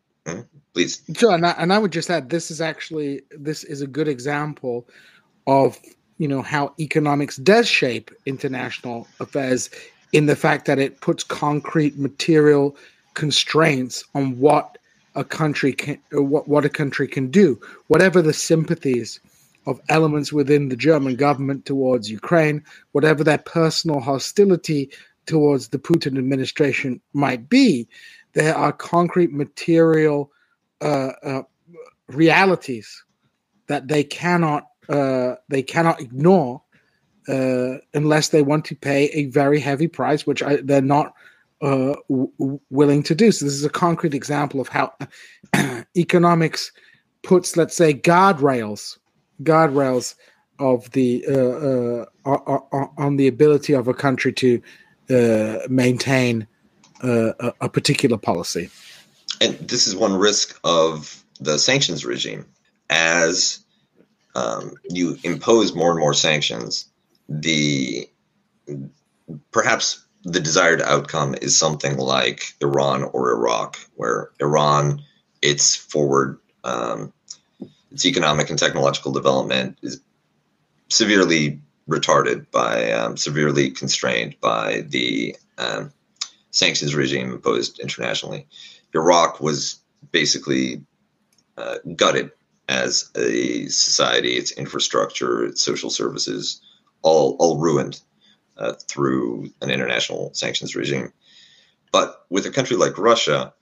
[0.75, 1.03] please.
[1.17, 4.09] Sure, and I, and I would just add, this is actually this is a good
[4.09, 4.87] example
[5.47, 5.79] of
[6.19, 9.71] you know how economics does shape international affairs
[10.13, 12.77] in the fact that it puts concrete material
[13.15, 14.79] constraints on what
[15.15, 19.21] a country can what, what a country can do whatever the sympathies
[19.67, 22.63] of elements within the German government towards Ukraine
[22.93, 24.91] whatever their personal hostility
[25.27, 27.89] towards the Putin administration might be
[28.35, 30.31] there are concrete material
[30.81, 31.43] uh, uh,
[32.09, 33.05] realities
[33.67, 36.61] that they cannot uh, they cannot ignore
[37.29, 41.15] uh, unless they want to pay a very heavy price, which I, they're not
[41.61, 43.31] uh, w- willing to do.
[43.31, 44.93] So this is a concrete example of how
[45.97, 46.73] economics
[47.23, 48.99] puts, let's say, guardrails,
[49.45, 50.17] guardrails
[50.59, 52.29] of the uh,
[52.99, 54.61] on the ability of a country to
[55.69, 56.47] maintain
[57.03, 58.71] a, a particular policy.
[59.41, 62.47] And this is one risk of the sanctions regime
[62.91, 63.59] as
[64.35, 66.87] um, you impose more and more sanctions
[67.29, 68.09] the
[69.51, 75.03] perhaps the desired outcome is something like Iran or Iraq, where Iran,
[75.41, 77.13] its forward, um,
[77.91, 80.01] its economic and technological development is
[80.89, 85.93] severely retarded by, um, severely constrained by the um,
[86.53, 88.47] sanctions regime imposed internationally.
[88.95, 89.81] Iraq was
[90.13, 90.83] basically
[91.57, 92.31] uh, gutted
[92.69, 96.61] as a society, its infrastructure, its social services
[97.03, 98.01] all all ruined
[98.57, 101.13] uh, through an international sanctions regime.
[101.91, 103.53] But with a country like Russia,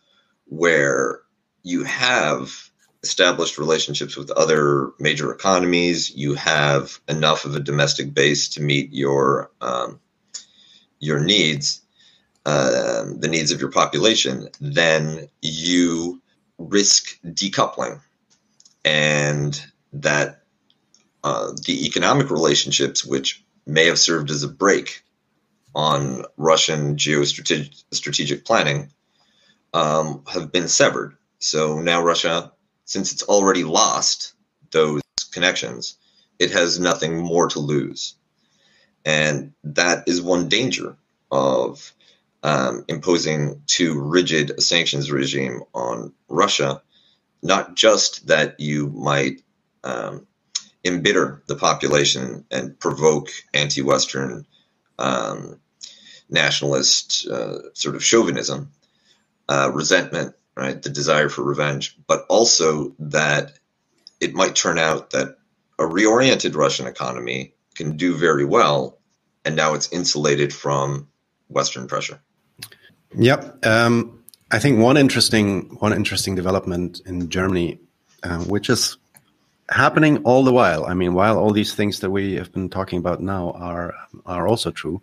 [0.46, 1.22] where
[1.62, 2.70] you have
[3.02, 8.92] established relationships with other major economies, you have enough of a domestic base to meet
[8.92, 10.00] your um,
[10.98, 11.80] your needs,
[12.46, 16.20] uh, the needs of your population, then you
[16.58, 18.00] risk decoupling,
[18.84, 19.62] and
[19.92, 20.42] that
[21.22, 25.02] uh, the economic relationships, which may have served as a brake
[25.74, 28.90] on Russian geostrategic strategic planning,
[29.74, 31.16] um, have been severed.
[31.38, 32.52] So now Russia,
[32.84, 34.34] since it's already lost
[34.72, 35.96] those connections,
[36.38, 38.14] it has nothing more to lose.
[39.04, 40.96] And that is one danger
[41.30, 41.92] of
[42.42, 46.82] um, imposing too rigid a sanctions regime on Russia.
[47.42, 49.42] Not just that you might
[49.84, 50.26] um,
[50.84, 54.46] embitter the population and provoke anti-Western
[54.98, 55.60] um,
[56.28, 58.70] nationalist uh, sort of chauvinism,
[59.48, 63.58] uh, resentment, right, the desire for revenge, but also that
[64.20, 65.38] it might turn out that
[65.78, 68.98] a reoriented Russian economy can do very well,
[69.44, 71.08] and now it's insulated from
[71.48, 72.20] Western pressure.
[73.14, 73.66] Yep.
[73.66, 77.78] Um, I think one interesting one interesting development in Germany,
[78.22, 78.96] uh, which is
[79.68, 80.84] happening all the while.
[80.84, 83.94] I mean, while all these things that we have been talking about now are
[84.26, 85.00] are also true,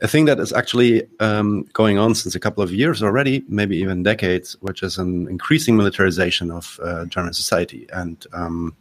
[0.00, 3.76] a thing that is actually um, going on since a couple of years already, maybe
[3.78, 7.86] even decades, which is an increasing militarization of uh, German society.
[7.92, 8.76] And um,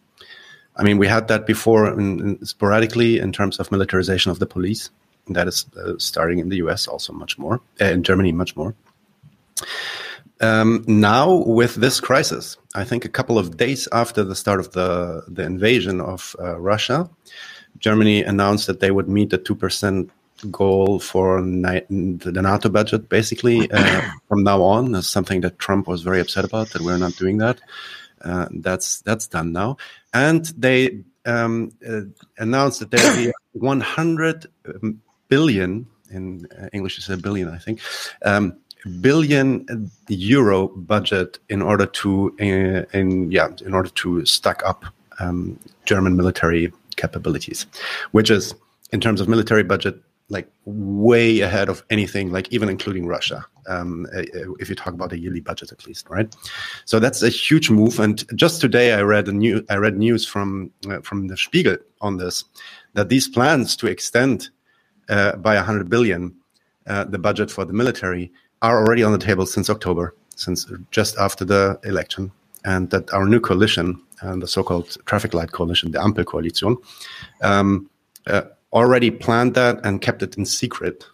[0.76, 4.46] I mean, we had that before in, in sporadically in terms of militarization of the
[4.46, 4.90] police.
[5.30, 8.76] That is uh, starting in the US also much more, uh, in Germany much more.
[10.40, 14.72] Um, now with this crisis, I think a couple of days after the start of
[14.72, 17.10] the the invasion of uh, Russia,
[17.80, 20.12] Germany announced that they would meet the two percent
[20.52, 23.10] goal for the NATO budget.
[23.10, 26.98] Basically, uh, from now on, is something that Trump was very upset about that we're
[26.98, 27.60] not doing that.
[28.22, 29.78] Uh, that's that's done now,
[30.14, 32.02] and they um, uh,
[32.38, 34.48] announced that there will be 100
[35.30, 37.82] billion in uh, English is a billion, I think.
[38.24, 38.58] Um,
[39.02, 44.86] billion euro budget in order to uh, in yeah in order to stack up
[45.20, 47.66] um, German military capabilities,
[48.12, 48.56] which is
[48.92, 53.46] in terms of military budget like way ahead of anything like even including Russia.
[53.68, 56.34] Um, if you talk about a yearly budget at least, right?
[56.86, 58.00] So that's a huge move.
[58.00, 61.78] And just today, I read a new I read news from uh, from the Spiegel
[62.02, 62.44] on this
[62.94, 64.50] that these plans to extend
[65.10, 66.36] uh, by 100 billion
[66.88, 68.32] uh, the budget for the military
[68.62, 72.32] are already on the table since October, since just after the election,
[72.66, 76.78] and that our new coalition, and the so-called traffic light coalition, the Ampel Coalition,
[77.42, 77.90] um,
[78.26, 78.44] uh,
[78.74, 81.06] already planned that and kept it in secret,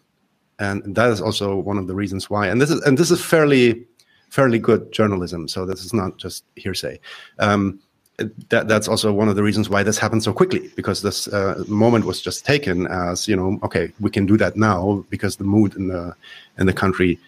[0.60, 2.48] and that is also one of the reasons why.
[2.48, 3.86] And this is and this is fairly
[4.30, 5.48] fairly good journalism.
[5.48, 7.00] So this is not just hearsay.
[7.40, 7.80] Um,
[8.50, 11.64] that that's also one of the reasons why this happened so quickly because this uh,
[11.68, 15.44] moment was just taken as you know okay we can do that now because the
[15.44, 16.16] mood in the
[16.60, 17.20] in the country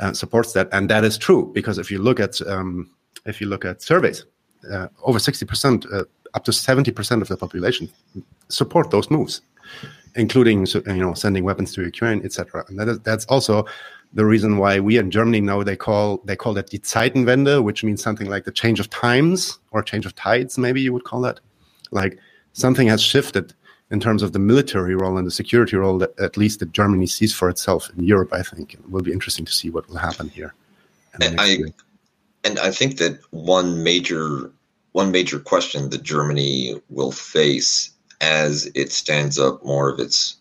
[0.00, 2.90] uh, supports that, and that is true because if you look at um,
[3.26, 4.24] if you look at surveys,
[4.72, 7.88] uh, over sixty percent, uh, up to seventy percent of the population
[8.48, 9.42] support those moves,
[10.16, 12.64] including you know sending weapons to Ukraine, etc.
[12.68, 13.66] And that is, that's also
[14.12, 17.84] the reason why we in Germany know they call they call that die Zeitenwende, which
[17.84, 21.20] means something like the change of times or change of tides, maybe you would call
[21.20, 21.40] that.
[21.90, 22.18] Like
[22.52, 23.54] something has shifted
[23.90, 27.06] in terms of the military role and the security role that at least that Germany
[27.06, 29.96] sees for itself in Europe, I think it will be interesting to see what will
[29.96, 30.54] happen here.
[31.20, 31.58] And I,
[32.44, 34.50] and I think that one major
[34.92, 37.90] one major question that Germany will face
[38.20, 40.36] as it stands up more of its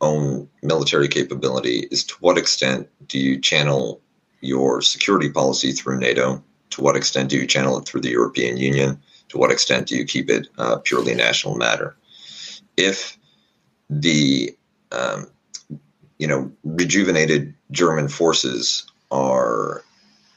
[0.00, 4.00] own military capability is to what extent do you channel
[4.40, 6.42] your security policy through NATO?
[6.70, 9.00] To what extent do you channel it through the European Union?
[9.30, 11.96] To what extent do you keep it uh, purely national matter?
[12.78, 13.18] if
[13.90, 14.56] the
[14.92, 15.26] um,
[16.18, 19.82] you know rejuvenated German forces are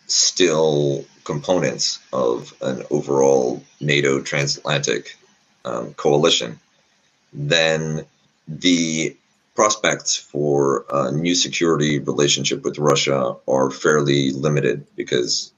[0.08, 5.16] still components of an overall NATO transatlantic
[5.64, 6.60] um, coalition,
[7.32, 8.06] then
[8.48, 9.16] the
[9.56, 15.54] prospects for a new security relationship with Russia are fairly limited because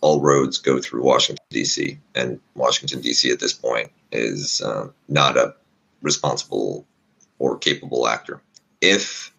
[0.00, 3.30] all roads go through Washington, D.C., and Washington, D.C.
[3.30, 5.54] at this point is uh, not a
[6.02, 6.86] responsible
[7.38, 8.40] or capable actor.
[8.80, 9.32] If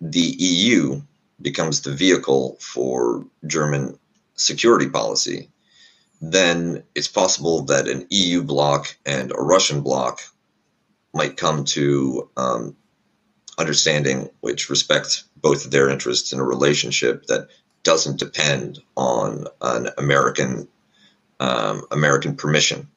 [0.00, 1.02] the EU
[1.40, 3.98] becomes the vehicle for German
[4.34, 5.50] security policy,
[6.20, 10.20] then it's possible that an EU bloc and a Russian bloc
[11.14, 12.76] might come to um,
[13.58, 17.48] understanding which respects both of their interests in a relationship that
[17.82, 20.68] doesn't depend on an American
[21.40, 22.88] um, American permission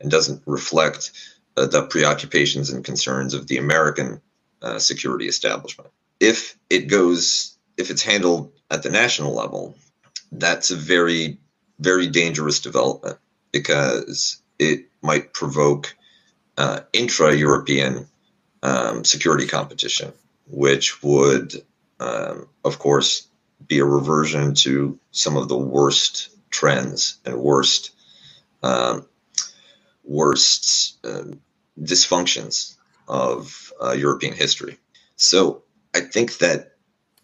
[0.00, 1.12] and doesn't reflect
[1.56, 4.20] uh, the preoccupations and concerns of the American
[4.62, 5.90] uh, security establishment.
[6.20, 9.74] If it goes, if it's handled at the national level,
[10.30, 11.38] that's a very,
[11.78, 13.18] very dangerous development
[13.52, 15.96] because it might provoke
[16.56, 18.06] uh, intra European
[18.62, 20.12] um, security competition,
[20.46, 21.54] which would,
[22.00, 23.28] um, of course,
[23.66, 27.90] be a reversion to some of the worst trends and worst
[28.62, 29.06] um,
[30.04, 31.40] worst um,
[31.80, 32.76] dysfunctions
[33.06, 34.78] of uh, European history.
[35.16, 35.62] So
[35.94, 36.72] I think that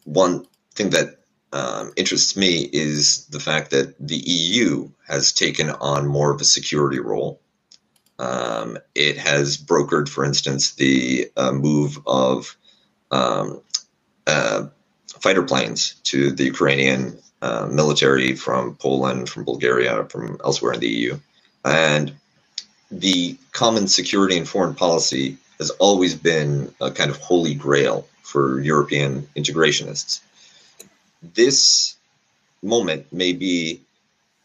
[0.05, 1.19] one thing that
[1.53, 6.45] um, interests me is the fact that the EU has taken on more of a
[6.45, 7.41] security role.
[8.19, 12.57] Um, it has brokered, for instance, the uh, move of
[13.11, 13.61] um,
[14.27, 14.67] uh,
[15.21, 20.89] fighter planes to the Ukrainian uh, military from Poland, from Bulgaria, from elsewhere in the
[20.89, 21.19] EU.
[21.65, 22.15] And
[22.91, 28.61] the common security and foreign policy has always been a kind of holy grail for
[28.61, 30.21] European integrationists.
[31.23, 31.97] This
[32.63, 33.81] moment may be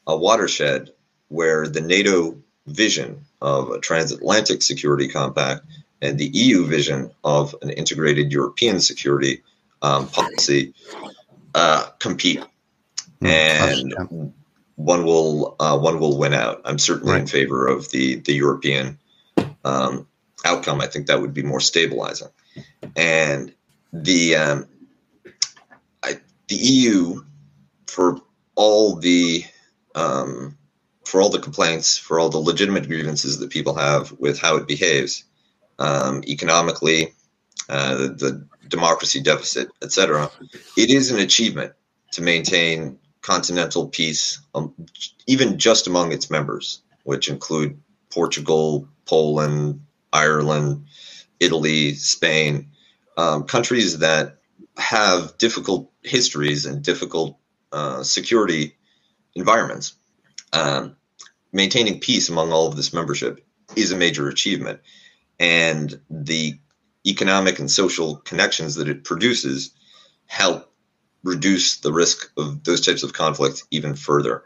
[0.07, 0.91] a watershed
[1.29, 2.37] where the NATO
[2.69, 5.65] vision of a transatlantic security compact
[6.01, 9.43] and the EU vision of an integrated European security
[9.81, 10.73] um, policy
[11.55, 12.43] uh, compete.
[13.21, 14.33] Mm, and
[14.75, 16.61] one will uh, one will win out.
[16.63, 17.21] I'm certainly Right.
[17.21, 18.97] in favor of the the European
[19.65, 20.07] um,
[20.45, 20.79] outcome.
[20.79, 22.29] I think that would be more stabilizing,
[22.95, 23.53] and
[23.91, 24.67] the um,
[26.01, 27.23] I, the EU
[27.87, 28.21] for
[28.55, 29.43] all the
[29.95, 30.57] um,
[31.09, 34.67] for all the complaints, for all the legitimate grievances that people have with how it
[34.67, 35.23] behaves
[35.79, 37.13] um, economically,
[37.67, 40.29] uh, the, the democracy deficit, etc.
[40.77, 41.73] It is an achievement
[42.11, 44.73] to maintain continental peace, um,
[45.25, 47.81] even just among its members, which include
[48.11, 49.81] Portugal, Poland,
[50.13, 50.85] Ireland,
[51.39, 52.69] Italy, Spain,
[53.17, 54.37] um, countries that
[54.77, 57.37] have difficult histories and difficult
[57.71, 58.75] uh, security
[59.35, 59.95] environments.
[60.53, 60.95] Um,
[61.51, 63.45] maintaining peace among all of this membership
[63.75, 64.79] is a major achievement.
[65.39, 66.59] And the
[67.05, 69.71] economic and social connections that it produces
[70.25, 70.71] help
[71.23, 74.43] reduce the risk of those types of conflicts even further.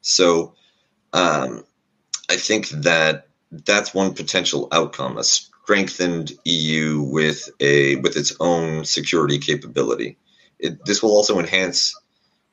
[0.00, 0.54] So
[1.12, 1.64] um,
[2.30, 8.84] I think that that's one potential outcome: a strengthened EU with a with its own
[8.84, 10.18] security capability.
[10.58, 11.94] It, this will also enhance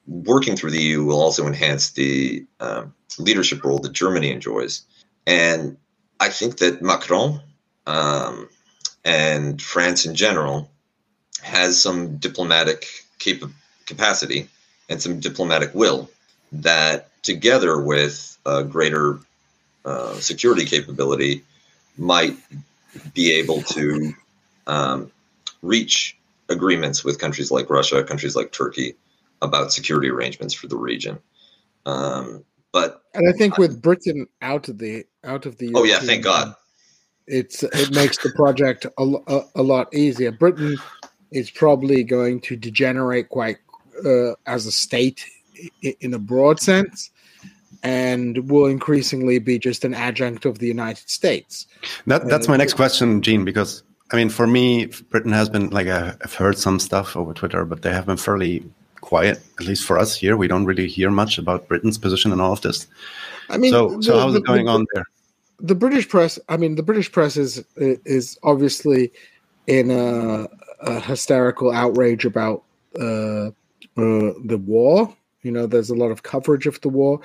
[0.05, 4.83] working through the EU will also enhance the um, leadership role that Germany enjoys,
[5.25, 5.77] and
[6.19, 7.41] I think that Macron
[7.85, 8.49] um,
[9.03, 10.69] and France in general
[11.41, 12.87] has some diplomatic
[13.19, 13.49] cap-
[13.85, 14.47] capacity
[14.89, 16.09] and some diplomatic will
[16.51, 19.19] that, together with a greater
[19.85, 21.43] uh, security capability,
[21.97, 22.37] might
[23.13, 24.13] be able to
[24.67, 25.11] um,
[25.61, 26.17] reach
[26.49, 28.95] agreements with countries like Russia, countries like Turkey,
[29.41, 31.19] about security arrangements for the region.
[31.85, 35.99] Um, but And I think with Britain out of the out of the oh yeah,
[35.99, 36.53] thank God.
[37.27, 40.31] it's it makes the project a, a, a lot easier.
[40.33, 40.75] Britain
[41.31, 43.57] is probably going to degenerate quite
[44.05, 45.25] uh, as a state
[46.01, 47.11] in a broad sense,
[47.83, 51.67] and will increasingly be just an adjunct of the United States.
[52.07, 53.45] That that's Uh, my next question, Gene.
[53.45, 57.33] Because I mean, for me, Britain has been like I- I've heard some stuff over
[57.33, 58.63] Twitter, but they have been fairly
[59.03, 59.37] quiet.
[59.59, 62.53] At least for us here, we don't really hear much about Britain's position in all
[62.53, 62.87] of this.
[63.49, 65.05] I mean, so, so the- how's the- it going the- on there?
[65.59, 69.11] the British press, I mean, the British press is is obviously
[69.67, 70.47] in a,
[70.81, 72.63] a hysterical outrage about
[72.99, 73.47] uh,
[73.97, 75.15] uh, the war.
[75.43, 77.19] You know, there's a lot of coverage of the war.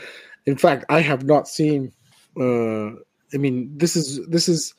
[0.47, 1.93] In fact, I have not seen.
[2.37, 2.89] Uh,
[3.35, 4.75] I mean, this is this is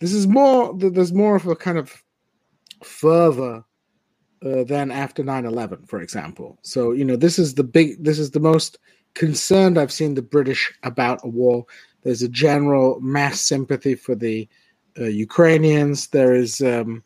[0.00, 0.74] this is more.
[0.76, 2.02] There's more of a kind of
[2.82, 3.64] fervor
[4.44, 8.30] uh, than after 9-11 for example so you know this is the big this is
[8.30, 8.78] the most
[9.14, 11.64] concerned i've seen the british about a war
[12.02, 14.48] there's a general mass sympathy for the
[14.98, 17.02] uh, ukrainians there is um,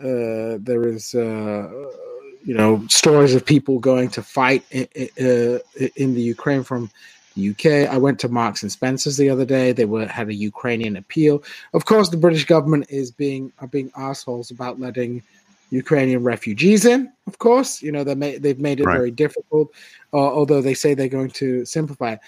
[0.00, 1.68] uh, there is uh,
[2.44, 4.86] you know stories of people going to fight in,
[5.20, 5.58] uh,
[5.96, 6.90] in the ukraine from
[7.34, 7.92] the UK.
[7.92, 9.72] I went to Marks and Spencers the other day.
[9.72, 11.42] They were had a Ukrainian appeal.
[11.72, 15.22] Of course, the British government is being are being assholes about letting
[15.74, 17.12] Ukrainian refugees in.
[17.26, 18.96] Of course, you know they may, they've made it Right.
[18.96, 19.68] very difficult.
[20.12, 22.20] Uh, although they say they're going to simplify it.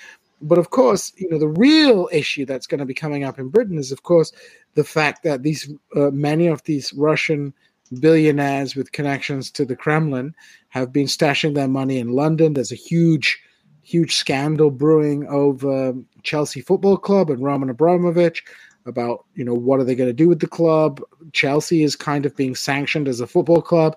[0.43, 3.49] But of course, you know the real issue that's going to be coming up in
[3.49, 4.33] Britain is, of course,
[4.75, 5.63] the fact that these
[5.97, 7.55] uh, many of these Russian
[8.01, 10.35] billionaires with connections to the Kremlin
[10.69, 12.53] have been stashing their money in London.
[12.53, 13.41] There's a huge
[13.83, 15.95] huge scandal brewing over
[16.25, 18.43] Chelsea Football Club and Roman Abramovich
[18.87, 21.01] about you know what are they going to do with the club.
[21.33, 23.97] Chelsea is kind of being sanctioned as a football club.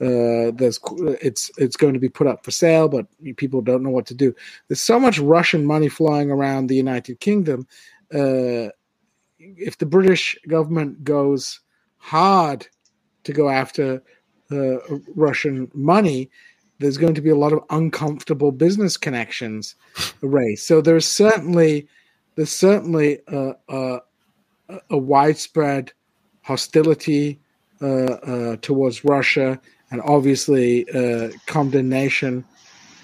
[0.00, 0.78] Uh, there's
[1.20, 3.06] it's it's going to be put up for sale, but
[3.36, 4.34] people don't know what to do.
[4.68, 7.66] There's so much Russian money flying around the United Kingdom.
[8.14, 8.70] Uh,
[9.38, 11.60] if the British government goes
[11.96, 12.66] hard
[13.24, 14.02] to go after
[14.50, 14.78] uh,
[15.14, 16.30] Russian money,
[16.78, 19.74] there's going to be a lot of uncomfortable business connections
[20.20, 20.64] raised.
[20.64, 21.88] So there's certainly
[22.36, 23.98] there's certainly a, a,
[24.90, 25.92] a widespread
[26.42, 27.38] hostility
[27.80, 32.44] uh, uh, towards Russia, and obviously uh, condemnation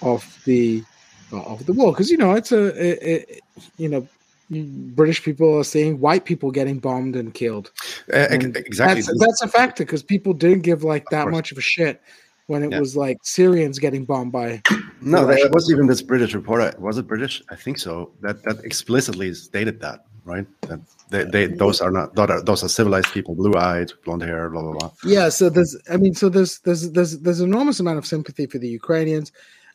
[0.01, 0.83] of the
[1.31, 1.91] of the war.
[1.91, 3.41] Because you know it's a it, it,
[3.77, 4.07] you know
[4.49, 7.71] British people are seeing white people getting bombed and killed.
[8.13, 9.01] Uh, And exactly.
[9.01, 11.31] That's, that's a factor because people didn't give like that course.
[11.33, 12.01] much of a shit
[12.47, 12.79] when it Yeah.
[12.79, 14.61] was like Syrians getting bombed by.
[15.01, 16.73] No, there was even this British reporter.
[16.79, 17.41] Was it British?
[17.49, 18.11] I think so.
[18.21, 20.45] That that explicitly stated that, right?
[20.61, 20.79] That
[21.09, 24.49] they, they those are not those are, those are civilized people, blue eyed, blonde hair,
[24.49, 24.91] blah blah blah.
[25.05, 28.57] Yeah, so there's, I mean, so there's there's there's there's enormous amount of sympathy for
[28.57, 29.31] the Ukrainians,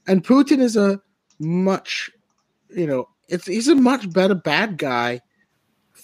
[0.06, 1.00] and Putin is a
[1.38, 2.10] much,
[2.68, 5.20] you know, it's he's a much better bad guy.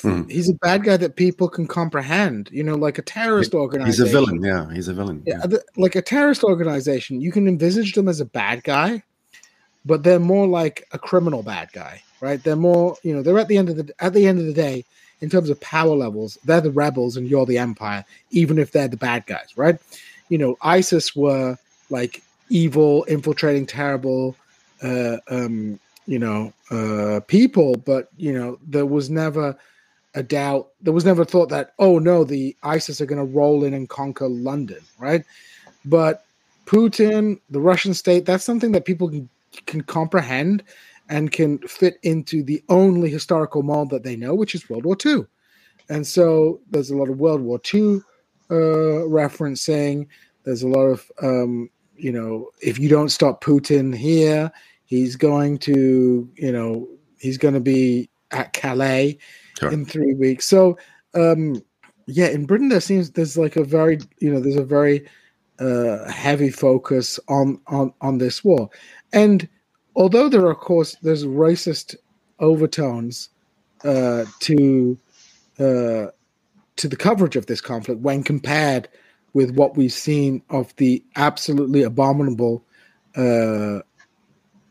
[0.03, 0.29] Hmm.
[0.29, 2.51] He's a bad guy that people can comprehend.
[2.53, 4.05] You know, like a terrorist organization.
[4.05, 4.43] He's a villain.
[4.43, 5.23] Yeah, he's a villain.
[5.27, 5.43] Yeah,
[5.77, 9.03] like a terrorist organization, you can envisage them as a bad guy,
[9.87, 12.43] but they're more like a criminal bad guy, right?
[12.43, 14.53] They're more, you know, they're at the end of the at the end of the
[14.53, 14.85] day,
[15.21, 18.89] in terms of power levels, they're the rebels and you're the empire, even if they're
[18.89, 19.79] the bad guys, right?
[20.29, 21.57] You know, ISIS were
[21.89, 24.37] like evil, infiltrating, terrible,
[24.83, 29.57] uh, um, you know, uh, people, but you know, there was never
[30.15, 30.69] a doubt.
[30.81, 33.89] There was never thought that, oh no, the ISIS are going to roll in and
[33.89, 35.25] conquer London, right?
[35.85, 36.25] But
[36.67, 39.29] Putin, the Russian state, that's something that people can,
[39.67, 40.63] can comprehend
[41.09, 44.97] and can fit into the only historical mold that they know, which is World War
[45.05, 45.27] II.
[45.89, 48.01] And so there's a lot of World War II
[48.51, 50.09] uh, referencing.
[50.45, 54.51] There's a lot of, um, you know, if you don't stop Putin here,
[54.85, 56.89] he's going to, you know,
[57.19, 59.19] he's going to be at Calais
[59.59, 59.73] sure.
[59.73, 60.47] in three weeks.
[60.47, 60.77] So,
[61.15, 61.63] um,
[62.07, 65.07] yeah, in Britain there seems there's like a very, you know, there's a very
[65.59, 68.69] uh, heavy focus on on on this war,
[69.17, 69.49] and
[69.97, 71.97] although there are of course there's racist
[72.39, 73.31] overtones
[73.83, 74.97] uh, to
[75.59, 76.07] uh,
[76.77, 78.89] to the coverage of this conflict when compared
[79.33, 82.63] with what we've seen of the absolutely abominable
[83.17, 83.81] uh,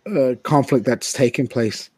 [0.05, 1.89] uh, conflict that's taken place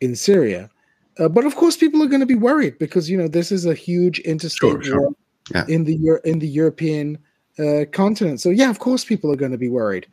[0.00, 0.70] in Syria.
[1.18, 3.66] Uh, but of course, people are going to be worried because you know this is
[3.66, 5.00] a huge interstate sure, sure.
[5.00, 5.12] war
[5.54, 5.64] yeah.
[5.68, 7.18] in the in the European
[7.58, 8.40] uh, continent.
[8.40, 10.06] So yeah, of course, people are going to be worried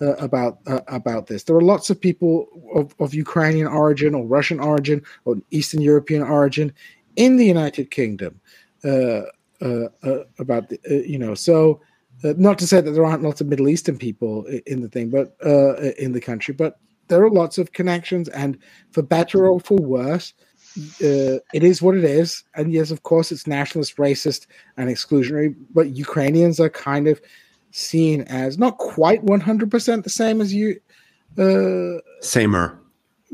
[0.00, 1.44] uh, about uh, about this.
[1.44, 6.22] There are lots of people of, of Ukrainian origin or Russian origin or Eastern European
[6.22, 6.72] origin
[7.16, 8.40] in the United Kingdom
[8.84, 9.22] uh,
[9.62, 9.88] uh,
[10.38, 11.80] about the, you know so.
[12.22, 15.36] not to say that there aren't lots of Middle Eastern people in the thing, but
[15.98, 16.78] in the country, but
[17.08, 18.58] there are lots of connections, and
[18.90, 20.34] for better or for worse,
[21.02, 22.44] uh, it is what it is.
[22.54, 24.46] And yes, of course, it's nationalist, racist,
[24.76, 25.54] and exclusionary.
[25.72, 27.20] But Ukrainians are kind of
[27.76, 30.80] seen as not quite one hundred percent the same as you.
[31.38, 32.78] Uh, Samer.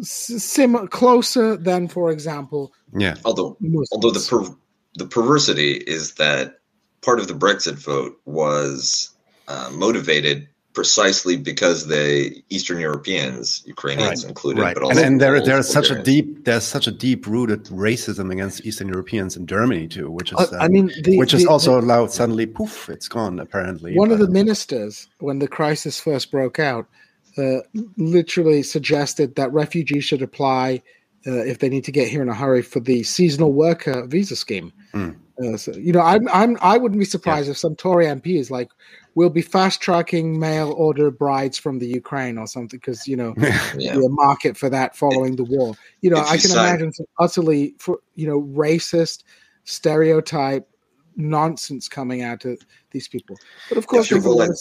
[0.00, 2.72] Sim closer than, for example.
[2.96, 3.16] Yeah.
[3.24, 3.88] Although, Muslims.
[3.92, 4.56] although the per-
[4.94, 6.58] the perversity is that
[7.02, 9.14] part of the Brexit vote was
[9.48, 14.28] uh, motivated precisely because the Eastern Europeans, Ukrainians right.
[14.28, 14.74] included, right.
[14.74, 18.32] but also and, and there there's such a deep there's such a deep rooted racism
[18.32, 21.72] against Eastern Europeans in Germany too, which is uh, I mean the, which is also
[21.72, 23.96] the, allowed suddenly poof it's gone apparently.
[23.96, 26.86] One of the ministers when the crisis first broke out
[27.38, 27.58] uh,
[27.96, 30.82] literally suggested that refugees should apply
[31.26, 34.36] uh, if they need to get here in a hurry for the seasonal worker visa
[34.36, 34.72] scheme.
[34.92, 35.16] Mm.
[35.42, 37.52] Uh, so, you know, I'm, I'm, I wouldn't be surprised yeah.
[37.52, 38.70] if some Tory MP is like,
[39.14, 43.34] we'll be fast tracking mail order brides from the Ukraine or something because you know
[43.76, 43.94] yeah.
[43.94, 45.74] the market for that following the war.
[46.00, 49.24] You know, I can sign- imagine some utterly for you know racist
[49.64, 50.68] stereotype
[51.16, 52.58] nonsense coming out of
[52.90, 53.38] these people.
[53.68, 54.52] But of course, if you're willing,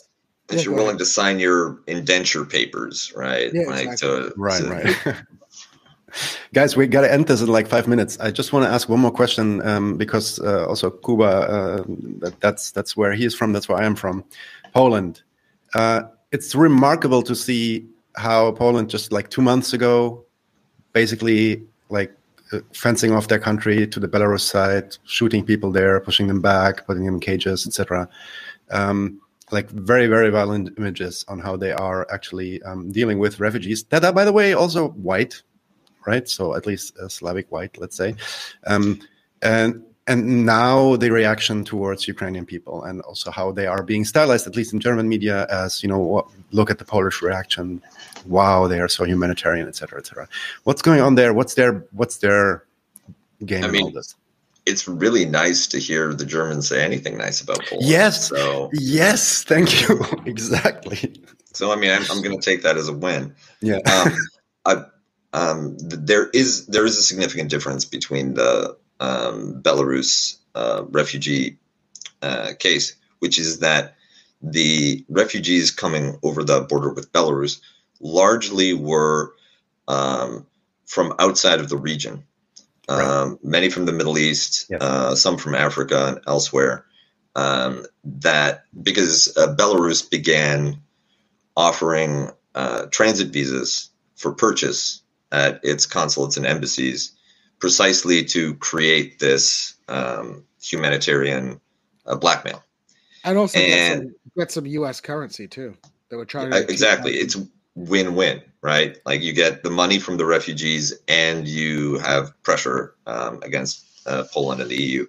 [0.50, 3.52] if yeah, you're willing to sign your indenture papers, right?
[3.54, 4.30] Yeah, like exactly.
[4.30, 5.16] to, right, to, right.
[6.54, 8.20] Guys, we got to end this in like five minutes.
[8.20, 11.84] I just want to ask one more question um, because uh, also Kuba, uh,
[12.20, 13.54] that, that's that's where he is from.
[13.54, 14.24] That's where I am from,
[14.74, 15.22] Poland.
[15.74, 17.86] Uh, it's remarkable to see
[18.16, 20.26] how Poland just like two months ago,
[20.94, 22.12] basically like
[22.52, 26.86] uh, fencing off their country to the Belarus side, shooting people there, pushing them back,
[26.86, 28.10] putting them in cages, etc.
[28.72, 29.22] Um,
[29.52, 34.04] like very very violent images on how they are actually um, dealing with refugees that
[34.06, 35.42] are by the way also white
[36.06, 36.28] right?
[36.28, 38.16] So at least a Slavic white, let's say,
[38.68, 39.00] um,
[39.42, 44.48] and and now the reaction towards Ukrainian people and also how they are being stylized,
[44.48, 47.82] at least in German media, as you know, look at the Polish reaction.
[48.26, 50.28] Wow, they are so humanitarian, etc., etc.
[50.64, 51.34] What's going on there?
[51.34, 52.66] What's their what's their
[53.46, 54.16] game I mean, all this?
[54.66, 57.88] It's really nice to hear the Germans say anything nice about Poland.
[57.88, 58.28] Yes.
[58.28, 60.04] So yes, thank you.
[60.26, 61.22] exactly.
[61.54, 63.36] So I mean, I'm, I'm going to take that as a win.
[63.62, 63.78] Yeah.
[63.78, 64.14] Um,
[64.66, 64.84] I,
[65.34, 71.58] um, there is there is a significant difference between the um, Belarus uh, refugee
[72.22, 73.96] uh, case, which is that
[74.42, 77.62] the refugees coming over the border with Belarus
[78.00, 79.34] largely were
[79.88, 80.46] um,
[80.86, 82.24] from outside of the region.
[82.90, 83.04] Right.
[83.04, 86.86] Um, many from the Middle East, uh, some from Africa and elsewhere.
[87.34, 90.82] Um, that because uh, Belarus began
[91.56, 95.02] offering uh, transit visas for purchase
[95.32, 97.14] at its consulates and embassies
[97.60, 101.62] precisely to create this um, humanitarian
[102.06, 102.64] uh, blackmail.
[103.24, 105.00] And also and, get, some, get some U.S.
[105.00, 105.78] currency too.
[106.10, 107.14] They were trying to exactly.
[107.14, 107.38] It's
[107.76, 108.98] win-win, right?
[109.06, 114.26] Like you get the money from the refugees, and you have pressure um, against uh,
[114.34, 115.08] Poland and the EU.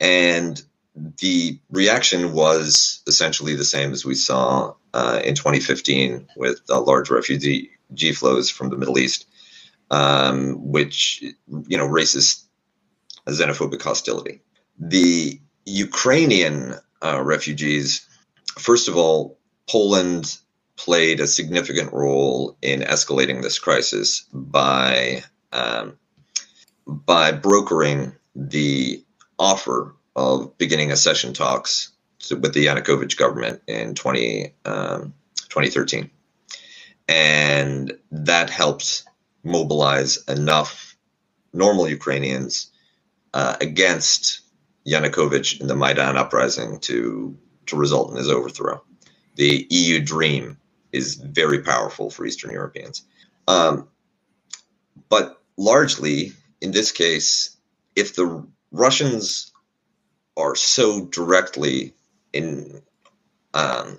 [0.00, 0.62] And
[1.20, 7.10] the reaction was essentially the same as we saw uh, in 2015 with a large
[7.10, 9.26] refugee refugee flows from the Middle East,
[9.90, 12.44] um, which you know racist,
[13.26, 14.40] xenophobic hostility.
[14.78, 18.06] The Ukrainian uh, refugees,
[18.58, 19.38] first of all,
[19.68, 20.38] Poland
[20.76, 25.98] played a significant role in escalating this crisis by um,
[26.86, 29.04] by brokering the
[29.38, 35.14] offer of beginning accession talks to, with the Yanukovych government in 20, um,
[35.48, 36.10] 2013.
[37.08, 39.04] And that helps
[39.42, 40.96] mobilize enough
[41.52, 42.70] normal Ukrainians
[43.32, 44.40] uh, against
[44.86, 47.36] Yanukovych in the Maidan uprising to,
[47.66, 48.82] to result in his overthrow.
[49.36, 50.58] The EU dream
[50.92, 53.04] is very powerful for Eastern Europeans.
[53.46, 53.88] Um,
[55.08, 57.56] but largely, in this case,
[57.96, 59.52] if the Russians
[60.36, 61.94] are so directly
[62.32, 62.82] in
[63.54, 63.98] um,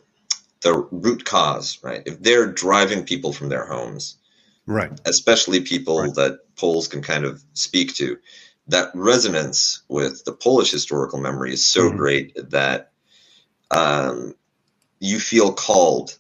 [0.62, 2.04] the root cause, right?
[2.06, 4.18] If they're driving people from their homes,
[4.66, 6.14] right, especially people right.
[6.16, 8.18] that Poles can kind of speak to,
[8.68, 11.98] that resonance with the Polish historical memory is so mm-hmm.
[11.98, 12.92] great that
[13.72, 14.36] um,
[15.00, 16.18] you feel called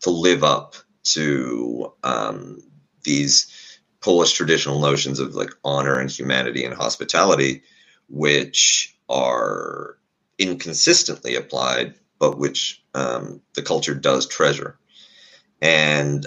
[0.00, 2.62] to live up to um,
[3.02, 7.62] these Polish traditional notions of like honor and humanity and hospitality,
[8.08, 9.98] which are
[10.38, 14.78] inconsistently applied, but which um, the culture does treasure.
[15.60, 16.24] And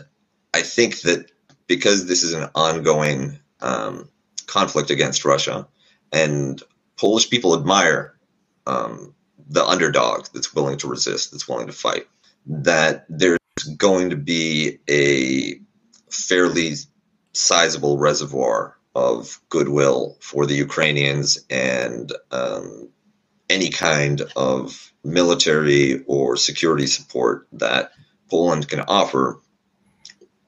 [0.53, 1.31] I think that
[1.67, 4.09] because this is an ongoing um,
[4.47, 5.67] conflict against Russia,
[6.11, 6.61] and
[6.97, 8.17] Polish people admire
[8.67, 9.15] um,
[9.47, 12.07] the underdog that's willing to resist, that's willing to fight,
[12.45, 13.39] that there's
[13.77, 15.59] going to be a
[16.09, 16.73] fairly
[17.33, 22.89] sizable reservoir of goodwill for the Ukrainians and um,
[23.49, 27.91] any kind of military or security support that
[28.29, 29.39] Poland can offer.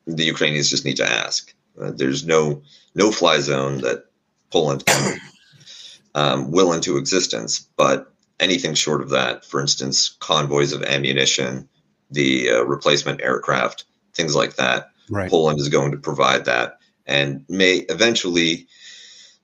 [0.07, 1.53] The Ukrainians just need to ask.
[1.79, 2.61] Uh, there's no
[2.93, 4.05] no fly zone that
[4.51, 5.19] Poland can
[6.15, 11.67] um, will into existence, but anything short of that, for instance, convoys of ammunition,
[12.11, 15.29] the uh, replacement aircraft, things like that, right.
[15.29, 18.67] Poland is going to provide that and may eventually,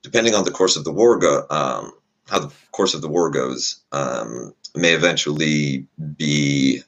[0.02, 1.92] depending on the course of the war, go, um,
[2.28, 5.86] how the course of the war goes, um, may eventually
[6.16, 6.82] be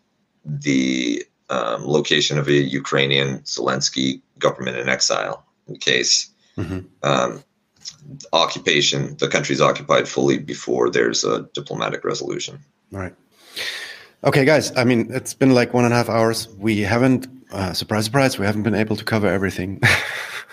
[0.44, 6.80] the um, location of a Ukrainian Zelensky government in exile in case mm-hmm.
[7.02, 7.44] Um,
[8.32, 12.58] occupation, the country's occupied fully before there's a diplomatic resolution.
[12.92, 13.14] All right.
[14.24, 14.74] Okay, guys.
[14.76, 16.48] I mean, it's been like one and a half hours.
[16.56, 19.80] We haven't, uh, surprise, surprise, we haven't been able to cover everything.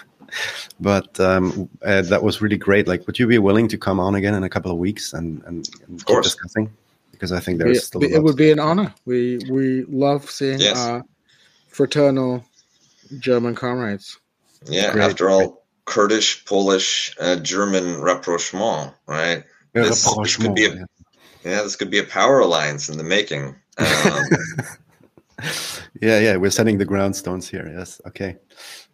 [0.79, 2.87] but um, uh, that was really great.
[2.87, 5.41] Like, would you be willing to come on again in a couple of weeks and,
[5.45, 6.69] and, and keep discussing?
[7.21, 8.91] Because I think there's it, still it would be an honor.
[9.05, 10.75] We we love seeing yes.
[10.75, 11.05] our
[11.67, 12.43] fraternal
[13.19, 14.17] German comrades.
[14.65, 19.43] Yeah, great, after all, Kurdish, Polish, uh, German rapprochement, right?
[19.75, 21.51] Yeah, this, rapprochement, this could be a, yeah.
[21.51, 21.61] yeah.
[21.61, 23.55] this could be a power alliance in the making.
[23.77, 24.23] Um,
[26.01, 27.71] yeah, yeah, we're setting the ground stones here.
[27.71, 28.37] Yes, okay.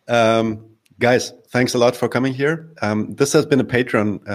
[0.10, 0.66] Um,
[1.00, 2.74] guys, thanks a lot for coming here.
[2.82, 4.28] Um, this has been a Patreon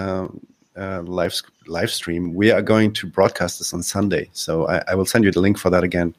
[0.77, 1.35] uh, live
[1.67, 2.35] live stream.
[2.35, 5.41] We are going to broadcast this on Sunday, so I, I will send you the
[5.41, 6.15] link for that again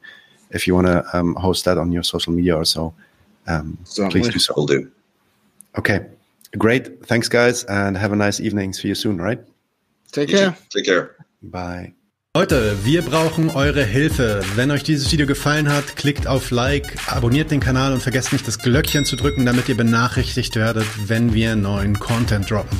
[0.52, 2.94] if you want to um, host that on your social media or so.
[3.48, 3.78] Um,
[4.10, 4.54] please do so.
[4.56, 4.92] Will do.
[5.78, 6.06] Okay,
[6.58, 7.06] great.
[7.06, 8.74] Thanks, guys, and have a nice evening.
[8.74, 9.20] See you soon.
[9.20, 9.40] Right?
[10.12, 10.56] Take care.
[10.70, 11.16] Take care.
[11.42, 11.94] Bye.
[12.36, 14.42] Leute, wir brauchen eure Hilfe.
[14.56, 18.48] Wenn euch dieses Video gefallen hat, klickt auf Like, abonniert den Kanal und vergesst nicht
[18.48, 22.80] das Glöckchen zu drücken, damit ihr benachrichtigt werdet, wenn wir neuen Content droppen.